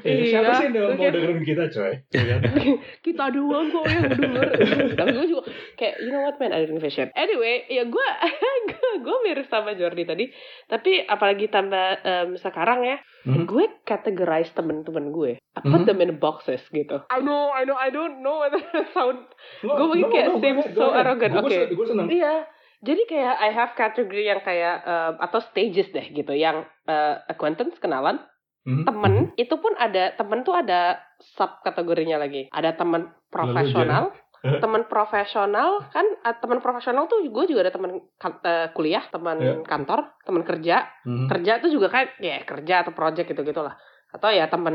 [0.00, 1.92] Eh, siapa Iya, sih yang mau kayak- dengerin kita coy?
[2.08, 2.40] Ya kan?
[3.06, 4.42] kita doang kok yang denger.
[4.98, 5.42] Tapi gue juga.
[5.74, 8.06] Kayak you know what man I don't give a shit anyway ya gue
[9.04, 10.24] gue mirip sama Jordi tadi.
[10.64, 13.44] Tapi apalagi tambah em, sekarang ya Mhm.
[13.44, 15.36] gue categorize temen-temen gue.
[15.36, 15.86] I put Mhm.
[15.86, 17.04] them in boxes gitu.
[17.06, 19.28] I know I know I don't know whether that sound.
[19.60, 21.52] No, Gue mungkin kayak go seems ahead, go so arrogant, oke.
[21.68, 22.08] gue seneng.
[22.08, 22.48] Iya.
[22.80, 27.76] Jadi kayak I have category yang kayak em, atau stages deh gitu, yang eh, acquaintance
[27.76, 28.24] kenalan,
[28.60, 28.84] Mhm.
[28.84, 32.48] temen itu pun ada temen tuh ada sub kategorinya lagi.
[32.48, 38.40] Ada temen profesional, temen profesional kan eh, temen profesional tuh gue juga ada temen kan-
[38.42, 39.54] eh, kuliah, temen Iya.
[39.64, 40.76] kantor, temen kerja.
[41.04, 41.28] Mhm.
[41.28, 43.76] Kerja tuh juga kan ya kerja atau project gitu gitulah.
[44.10, 44.74] Atau ya temen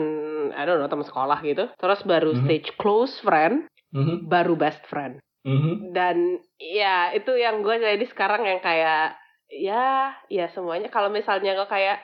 [0.50, 1.70] I don't know temen sekolah gitu.
[1.76, 2.42] Terus baru Mhm.
[2.42, 4.26] stage close friend, Mhm.
[4.26, 5.94] baru best friend Mhm.
[5.94, 6.18] dan
[6.58, 9.14] ya itu yang gue jadi sekarang yang kayak
[9.48, 12.02] ya ya semuanya kalau misalnya gue kayak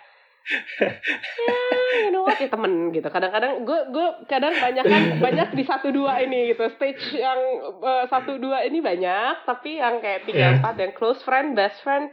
[1.38, 1.60] ya
[2.01, 2.38] you know what?
[2.38, 3.06] Ya temen gitu.
[3.06, 6.65] Kadang-kadang gue gue kadang banyak kan banyak di satu dua ini gitu.
[6.73, 7.39] Stage yang
[7.80, 10.58] eh, satu dua ini banyak tapi yang kayak tiga Yeah.
[10.58, 12.10] empat yang close friend best friend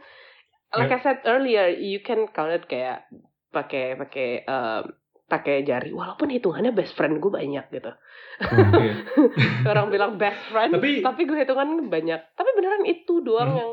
[0.69, 3.09] like I said earlier you can count it kayak
[3.49, 4.93] pakai pakai um,
[5.25, 5.89] pakai jari.
[5.89, 7.91] Walaupun hitungannya best friend gue banyak gitu.
[8.41, 8.93] Iya.
[9.71, 12.21] orang bilang best friend Tapi- tapi, gue hitungan banyak.
[12.33, 13.59] Tapi beneran itu doang Hmm.
[13.59, 13.71] yang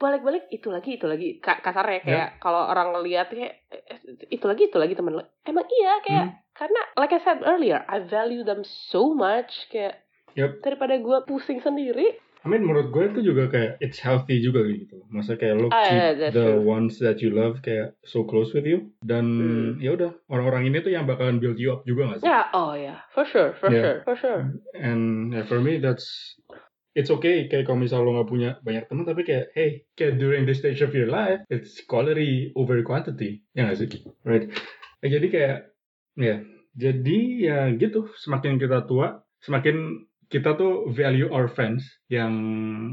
[0.00, 2.02] balik-balik itu lagi itu lagi Ka- kasarnya Ya.
[2.02, 6.26] kayak kalau orang ngeliat kayak eh, itu lagi itu lagi temen lo emang iya kayak
[6.26, 6.36] Hmm.
[6.56, 10.00] karena like I said earlier I value them so much kayak
[10.32, 10.62] Yep.
[10.62, 15.04] daripada gue pusing sendiri I mean menurut gue itu juga kayak it's healthy juga gitu.
[15.12, 16.64] Masa kayak lo Ah, keep yeah, the true.
[16.64, 19.70] ones that you love kayak so close with you dan Hmm.
[19.76, 22.26] ya udah orang-orang ini tuh yang bakalan build you up juga gak sih?
[22.26, 23.84] ya oh ya for sure for Yeah.
[23.84, 24.40] sure for sure
[24.72, 26.40] And yeah, for me that's
[26.92, 30.42] it's okay kayak kalau misal lo nggak punya banyak teman tapi kayak hey kayak during
[30.44, 33.88] this stage of your life it's quality over quantity ya nggak sih
[34.26, 34.50] right
[35.00, 35.56] Eh, jadi kayak
[36.20, 36.36] ya
[36.76, 42.30] jadi ya gitu semakin kita tua semakin kita tuh value our friends yang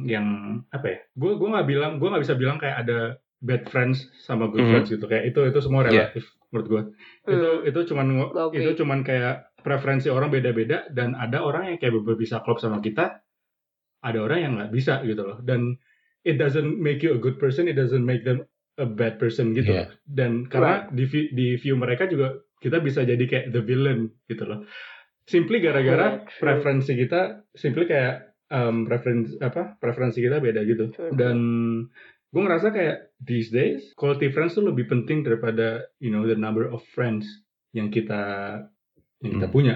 [0.07, 0.25] yang
[0.71, 2.99] apa ya gue gue nggak bilang gue nggak bisa bilang kayak ada
[3.37, 4.71] bad friends sama good Mhm.
[4.73, 6.09] friends gitu kayak itu itu semua Yeah.
[6.09, 6.81] relatif menurut gue
[7.27, 7.67] itu Hmm.
[7.69, 8.63] itu cuman agree.
[8.63, 13.19] itu cuman kayak preferensi orang beda-beda dan ada orang yang kayak bisa klop sama kita
[14.07, 15.75] ada orang yang nggak bisa gitu loh dan
[16.23, 18.41] it doesn't make you a good person it doesn't make them
[18.75, 19.87] a bad person gitu loh.
[20.05, 24.43] dan karena di vi- di view mereka juga kita bisa jadi kayak the villain gitu
[24.43, 24.63] loh
[25.23, 26.39] simply gara-gara Yeah, true.
[26.39, 28.15] preferensi kita simply kayak
[28.47, 31.11] um, preferensi apa preferensi kita beda gitu True.
[31.11, 31.37] dan
[32.27, 36.63] gue ngerasa kayak these days quality friends tuh lebih penting daripada you know the number
[36.63, 37.27] of friends
[37.71, 38.19] yang kita
[39.19, 39.53] yang kita Hmm.
[39.53, 39.75] punya?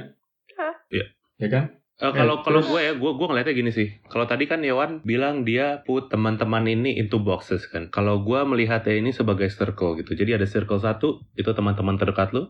[0.87, 1.05] Iya.
[1.35, 1.63] ya kan
[2.01, 3.87] Eh, kalau Eh, kalau gue ya, gue gue ngeliatnya gini sih.
[4.09, 7.93] Kalau tadi kan Yawan bilang dia put teman-teman ini into boxes kan.
[7.93, 10.17] Kalau gue melihatnya ini sebagai circle gitu.
[10.17, 12.49] Jadi ada circle satu itu teman-teman terdekat lu.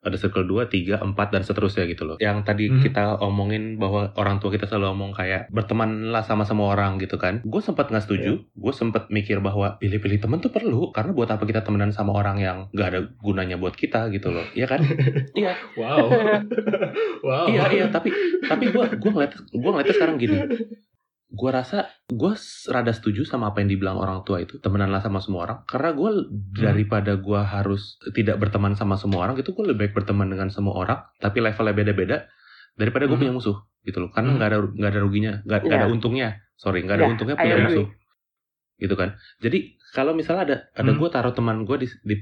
[0.00, 2.16] Ada circle 2, 3, 4 dan seterusnya gitu loh.
[2.16, 2.80] Yang tadi Mhm.
[2.80, 7.44] kita omongin bahwa orang tua kita selalu ngomong kayak bertemanlah sama semua orang gitu kan.
[7.44, 8.40] Gue sempat nggak setuju.
[8.56, 12.40] Gue sempat mikir bahwa pilih-pilih temen tuh perlu karena buat apa kita temenan sama orang
[12.40, 14.44] yang nggak ada gunanya buat kita gitu loh.
[14.56, 14.80] Iya kan?
[15.38, 15.52] iya.
[15.76, 16.08] wow
[17.26, 18.08] wow Iya iya tapi
[18.42, 20.36] tapi gue gue ngeliat gue ngeliatnya sekarang gini.
[21.30, 22.32] Gue rasa gue
[22.66, 24.58] rada setuju sama apa yang dibilang orang tua itu.
[24.58, 25.58] Temenanlah sama semua orang.
[25.62, 26.10] Karena gue
[26.58, 30.74] daripada gue harus tidak berteman sama semua orang gitu gue lebih baik berteman dengan semua
[30.74, 32.26] orang tapi levelnya beda-beda
[32.74, 33.22] daripada gue Hmm.
[33.30, 33.56] punya musuh
[33.86, 34.10] gitu loh.
[34.10, 34.36] Karena Hmm.
[34.42, 35.94] nggak ada nggak ada ruginya nggak nggak ada Iya.
[35.94, 36.28] untungnya.
[36.58, 37.86] Sorry nggak ada Iya, untungnya punya musuh.
[38.76, 39.08] Gitu kan.
[39.38, 39.58] Jadi
[39.90, 40.98] kalau misalnya ada ada Hmm.
[40.98, 42.14] gue taruh teman gue di, di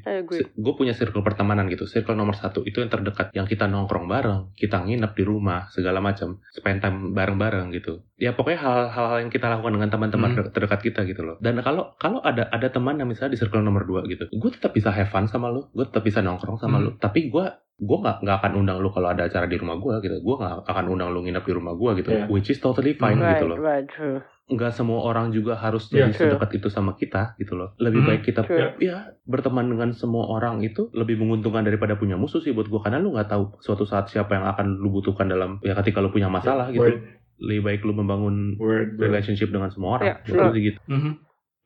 [0.55, 4.53] gue punya circle pertemanan gitu circle nomor satu itu yang terdekat yang kita nongkrong bareng
[4.55, 9.47] kita nginep di rumah segala macam spend time bareng-bareng gitu ya pokoknya hal-hal yang kita
[9.47, 10.39] lakukan dengan teman-teman Hmm.
[10.41, 13.61] ter- terdekat kita gitu loh dan kalau kalau ada ada teman yang misalnya di circle
[13.61, 16.77] nomor dua gitu gue tetap bisa have fun sama lu gue tetap bisa nongkrong sama
[16.77, 16.85] Hmm.
[16.85, 17.47] lu tapi gue
[17.79, 20.67] gue nggak nggak akan undang lu kalau ada acara di rumah gue gitu gue nggak
[20.67, 22.27] akan undang lu nginep di rumah gue gitu Yeah.
[22.27, 26.09] which is totally fine right gitu loh right true nggak semua orang juga harus Yeah,
[26.09, 26.23] jadi true.
[26.33, 28.73] sedekat itu sama kita gitu loh lebih Hmm, baik kita true.
[28.81, 32.97] ya berteman dengan semua orang itu lebih menguntungkan daripada punya musuh sih buat gue karena
[32.97, 36.27] lu nggak tahu suatu saat siapa yang akan lu butuhkan dalam ya ketika lu punya
[36.27, 36.99] masalah gitu word
[37.39, 40.41] lebih baik lu membangun word relationship dengan semua orang Menurut sure.
[40.41, 41.13] gue sih gitu Mhm.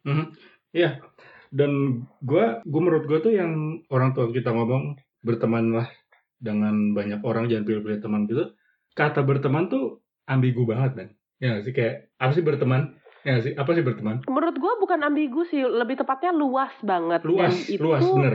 [0.03, 0.24] Mhm.
[0.72, 0.91] Iya.
[1.53, 1.70] Dan
[2.18, 3.53] gua gua menurut gua tuh yang
[3.89, 5.87] orang tua kita ngomong bertemanlah
[6.37, 8.51] dengan banyak orang jangan pilih-pilih teman gitu.
[8.93, 11.09] Kata berteman tuh ambigu banget kan.
[11.43, 12.95] Ya nggak sih kayak apa sih berteman?
[13.26, 14.16] Ya nggak sih apa sih berteman?
[14.30, 18.34] menurut gue bukan ambigu sih lebih tepatnya luas banget Luas, dan itu luas bener.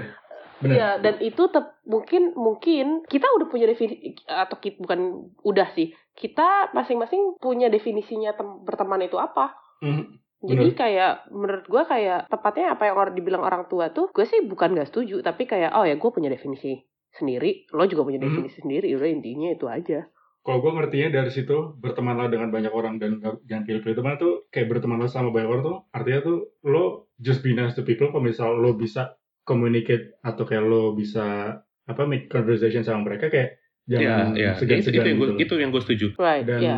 [0.58, 0.74] Bener.
[0.74, 5.94] Iya, dan itu tep, mungkin mungkin kita udah punya definisi atau kita bukan udah sih.
[6.18, 9.54] Kita masing-masing punya definisinya tem- berteman itu apa.
[9.86, 10.18] Mhm.
[10.42, 10.78] Jadi Bener.
[10.78, 14.74] kayak menurut gua kayak tepatnya apa yang orang dibilang orang tua tuh, gue sih bukan
[14.74, 16.82] gak setuju, tapi kayak oh ya gue punya definisi
[17.14, 18.26] sendiri, lo juga punya Mhm.
[18.26, 20.10] definisi sendiri, udah intinya itu aja.
[20.48, 24.72] Kalau gue ngertinya dari situ bertemanlah dengan banyak orang dan jangan pilih-pilih teman tuh kayak
[24.72, 26.86] bertemanlah sama banyak orang tuh artinya tuh lo
[27.20, 31.52] just be nice to people kalau misal lo bisa communicate atau kayak lo bisa
[31.84, 35.44] apa make conversation sama mereka kayak ya jangan ya itu, segan-segan itu yang gue gitu
[35.44, 36.76] itu yang gue setuju Right, dan iya.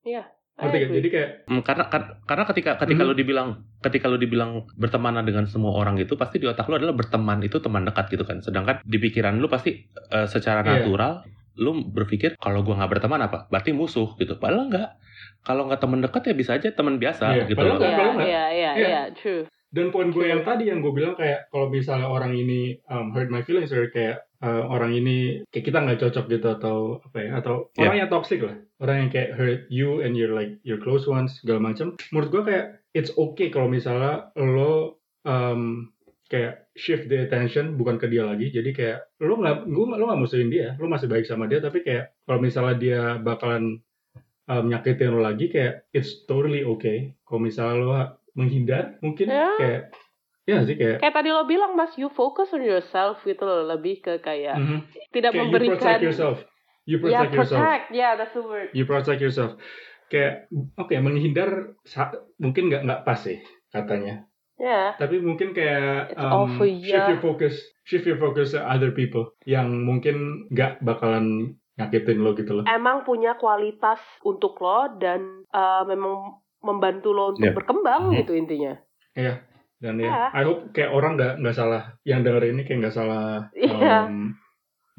[0.00, 0.22] Iya.
[0.56, 0.80] Ngerti gak?
[0.84, 0.96] agree.
[0.96, 1.84] jadi kayak Hmm, karena
[2.24, 3.08] karena ketika ketika Mhm.
[3.08, 3.48] lu dibilang
[3.80, 7.60] ketika lu dibilang bertemanan dengan semua orang itu pasti di otak lu adalah berteman itu
[7.60, 9.76] teman dekat gitu kan sedangkan di pikiran lu pasti
[10.08, 10.84] eh, secara Iya.
[10.84, 11.12] natural
[11.56, 14.90] lu berpikir kalau gua nggak berteman apa berarti musuh gitu padahal enggak
[15.40, 18.26] kalau nggak teman dekat ya bisa aja teman biasa Iya, gitu loh nggak, Iya, nggak.
[18.28, 18.88] iya, iya, Iya.
[18.88, 19.44] iya, true.
[19.70, 23.30] dan poin gue yang tadi yang gue bilang kayak kalau misalnya orang ini um, hurt
[23.30, 27.30] my feelings or kayak uh, orang ini kayak kita nggak cocok gitu atau apa ya
[27.38, 27.86] atau Iya.
[27.86, 31.38] orang yang toxic lah orang yang kayak hurt you and your like your close ones
[31.38, 35.86] segala macam menurut gue kayak it's okay kalau misalnya lo um,
[36.26, 40.16] kayak shift the attention bukan ke dia lagi jadi kayak lo nggak gue lo nggak
[40.18, 43.84] musuhin dia lo masih baik sama dia tapi kayak kalau misalnya dia bakalan
[44.46, 47.88] um, nyakitin lo lagi kayak it's totally okay kalau misalnya lo
[48.32, 49.48] menghindar mungkin Ya.
[49.54, 49.82] kayak
[50.48, 54.00] Iya sih kayak Kayak tadi lo bilang mas, you focus on yourself gitu loh, lebih
[54.00, 54.78] ke kayak Mhm.
[55.12, 55.76] tidak kayak you memberikan.
[55.76, 56.36] protect yourself.
[56.82, 57.60] You Ya protect yourself.
[57.60, 58.68] protect, yeah that's the word.
[58.72, 59.60] You protect yourself.
[60.08, 61.50] Kayak oke menghindar
[61.84, 63.38] sa- mungkin nggak nggak pas sih
[63.70, 64.26] katanya.
[64.60, 67.08] Ya, Tapi mungkin kayak It's um, for shift ya.
[67.08, 67.56] your focus,
[67.88, 72.64] shift your focus to other people yang mungkin nggak bakalan nyakitin lo gitu loh.
[72.68, 77.56] emang punya kualitas untuk lo dan uh, memang membantu lo untuk Ya.
[77.56, 78.16] berkembang Mhm.
[78.20, 78.76] gitu intinya.
[79.80, 80.28] Dan Ya.
[80.28, 84.12] ya, I hope kayak orang nggak nggak salah yang denger ini kayak nggak salah Iya.
[84.12, 84.36] um,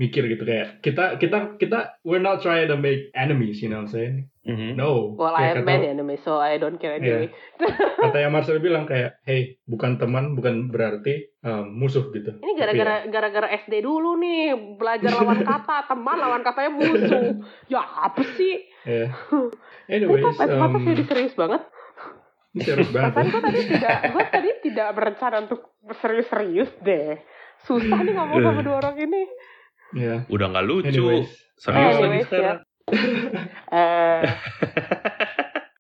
[0.01, 3.93] mikir gitu kayak kita kita kita we're not trying to make enemies, you know what
[3.93, 4.30] I'm saying?
[4.42, 4.74] Mhm.
[4.74, 5.14] No.
[5.14, 6.98] Well, I Kayak am kata- man anyway, so I don't care Iya.
[6.98, 7.30] anyway.
[8.04, 12.58] kata yang Marcel bilang kayak hey bukan teman bukan berarti um, musuh gitu Ini Tapi
[12.58, 17.38] gara-gara gara-gara SD dulu nih belajar lawan kata teman lawan katanya musuh.
[17.68, 18.66] Ya apa sih?
[18.82, 19.10] ya, ya.
[19.30, 19.54] Kok
[19.88, 21.62] anyways pas mata um, jadi serius banget.
[22.52, 23.32] ini serius banget Perasaan ya.
[23.32, 25.62] gue tadi tidak, gue tadi tidak berencana untuk
[25.96, 27.16] serius-serius deh.
[27.62, 29.22] Susah nih ngomong sama dua orang ini.
[29.94, 30.89] ya Udah nggak lucu.
[30.89, 32.60] anyways Serius lagi Anyways, sekarang.
[33.72, 34.22] Eh,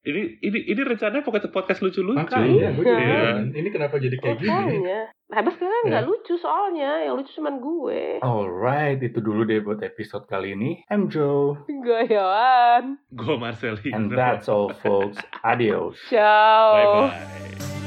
[0.03, 2.17] ini ini ini rencananya podcast podcast lucu-lucu.
[2.17, 3.17] makanya gue juga Iya.
[3.21, 3.45] heran.
[3.51, 4.99] ini kenapa jadi kayak gini makanya.
[5.29, 6.07] Habis kalian nggak Ya.
[6.07, 8.01] lucu soalnya, yang lucu cuman gue.
[8.19, 10.83] Alright, itu dulu deh buat episode kali ini.
[10.87, 11.61] I'm Joe.
[11.65, 12.99] Gue Yohan.
[13.09, 13.91] Gue Marcelino.
[13.91, 15.19] And that's all folks.
[15.45, 15.95] Adios.
[16.07, 16.67] Ciao.
[16.73, 17.80] Bye bye.